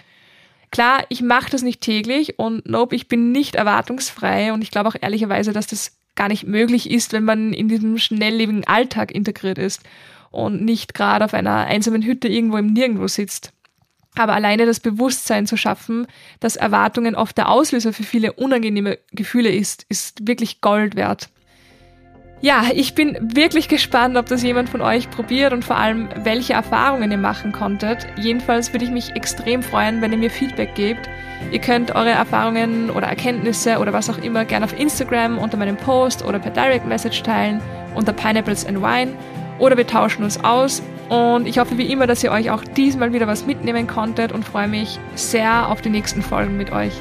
Klar, 0.71 1.05
ich 1.09 1.23
mache 1.23 1.51
das 1.51 1.63
nicht 1.63 1.81
täglich 1.81 2.39
und 2.39 2.69
nope, 2.69 2.95
ich 2.95 3.09
bin 3.09 3.33
nicht 3.33 3.57
erwartungsfrei 3.57 4.53
und 4.53 4.63
ich 4.63 4.71
glaube 4.71 4.91
auch 4.91 4.97
ehrlicherweise, 5.01 5.53
dass 5.53 5.67
das 5.67 5.98
gar 6.19 6.29
nicht 6.29 6.47
möglich 6.47 6.91
ist, 6.91 7.15
wenn 7.15 7.25
man 7.25 7.55
in 7.55 7.69
diesem 7.69 7.97
schnelllebigen 7.97 8.67
Alltag 8.67 9.13
integriert 9.13 9.57
ist 9.57 9.83
und 10.31 10.63
nicht 10.63 10.93
gerade 10.93 11.25
auf 11.25 11.33
einer 11.33 11.67
einsamen 11.67 12.03
Hütte 12.03 12.29
irgendwo 12.29 12.59
im 12.59 12.73
Nirgendwo 12.73 13.07
sitzt. 13.07 13.53
Aber 14.17 14.35
alleine 14.35 14.67
das 14.67 14.81
Bewusstsein 14.81 15.47
zu 15.47 15.57
schaffen, 15.57 16.07
dass 16.41 16.57
Erwartungen 16.57 17.15
oft 17.15 17.39
der 17.39 17.49
Auslöser 17.49 17.93
für 17.93 18.03
viele 18.03 18.33
unangenehme 18.33 18.99
Gefühle 19.13 19.51
ist, 19.51 19.87
ist 19.89 20.27
wirklich 20.27 20.61
Gold 20.61 20.97
wert. 20.97 21.31
Ja, 22.41 22.67
ich 22.73 22.95
bin 22.95 23.17
wirklich 23.35 23.69
gespannt, 23.69 24.17
ob 24.17 24.27
das 24.27 24.45
jemand 24.45 24.69
von 24.69 24.81
euch 24.81 25.11
probiert 25.11 25.53
und 25.53 25.65
vor 25.65 25.77
allem, 25.77 26.09
welche 26.23 26.53
Erfahrungen 26.53 27.11
ihr 27.11 27.19
machen 27.19 27.51
konntet. 27.51 28.07
Jedenfalls 28.17 28.73
würde 28.73 28.85
ich 28.85 28.93
mich 28.93 29.17
extrem 29.17 29.61
freuen, 29.61 30.01
wenn 30.01 30.13
ihr 30.13 30.19
mir 30.19 30.31
Feedback 30.31 30.77
gebt. 30.77 31.09
Ihr 31.51 31.61
könnt 31.61 31.97
eure 31.97 32.11
Erfahrungen 32.11 32.91
oder 32.91 33.09
Erkenntnisse 33.09 33.79
oder 33.79 33.93
was 33.93 34.09
auch 34.09 34.19
immer 34.19 34.45
gerne 34.45 34.67
auf 34.67 34.79
Instagram 34.79 35.39
unter 35.39 35.57
meinem 35.57 35.77
Post 35.77 36.25
oder 36.25 36.39
per 36.39 36.53
Direct 36.53 36.87
Message 36.87 37.25
teilen 37.25 37.61
unter 37.97 38.13
Pineapples 38.13 38.65
and 38.67 38.81
Wine 38.81 39.15
oder 39.59 39.77
wir 39.77 39.87
tauschen 39.87 40.23
uns 40.23 40.43
aus. 40.45 40.81
Und 41.09 41.49
ich 41.49 41.59
hoffe 41.59 41.77
wie 41.77 41.91
immer, 41.91 42.07
dass 42.07 42.23
ihr 42.23 42.31
euch 42.31 42.51
auch 42.51 42.63
diesmal 42.63 43.13
wieder 43.13 43.27
was 43.27 43.47
mitnehmen 43.47 43.89
konntet 43.89 44.31
und 44.31 44.45
freue 44.45 44.69
mich 44.69 45.01
sehr 45.17 45.69
auf 45.69 45.81
die 45.81 45.91
nächsten 45.91 46.23
Folgen 46.23 46.57
mit 46.57 46.71
euch. 46.71 46.93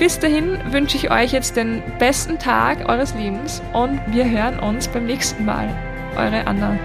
Bis 0.00 0.18
dahin 0.18 0.58
wünsche 0.72 0.96
ich 0.96 1.10
euch 1.10 1.32
jetzt 1.32 1.56
den 1.56 1.82
besten 1.98 2.38
Tag 2.38 2.88
eures 2.88 3.14
Lebens 3.14 3.60
und 3.74 4.00
wir 4.06 4.24
hören 4.24 4.58
uns 4.58 4.88
beim 4.88 5.04
nächsten 5.04 5.44
Mal. 5.44 5.68
Eure 6.16 6.46
Anna. 6.46 6.78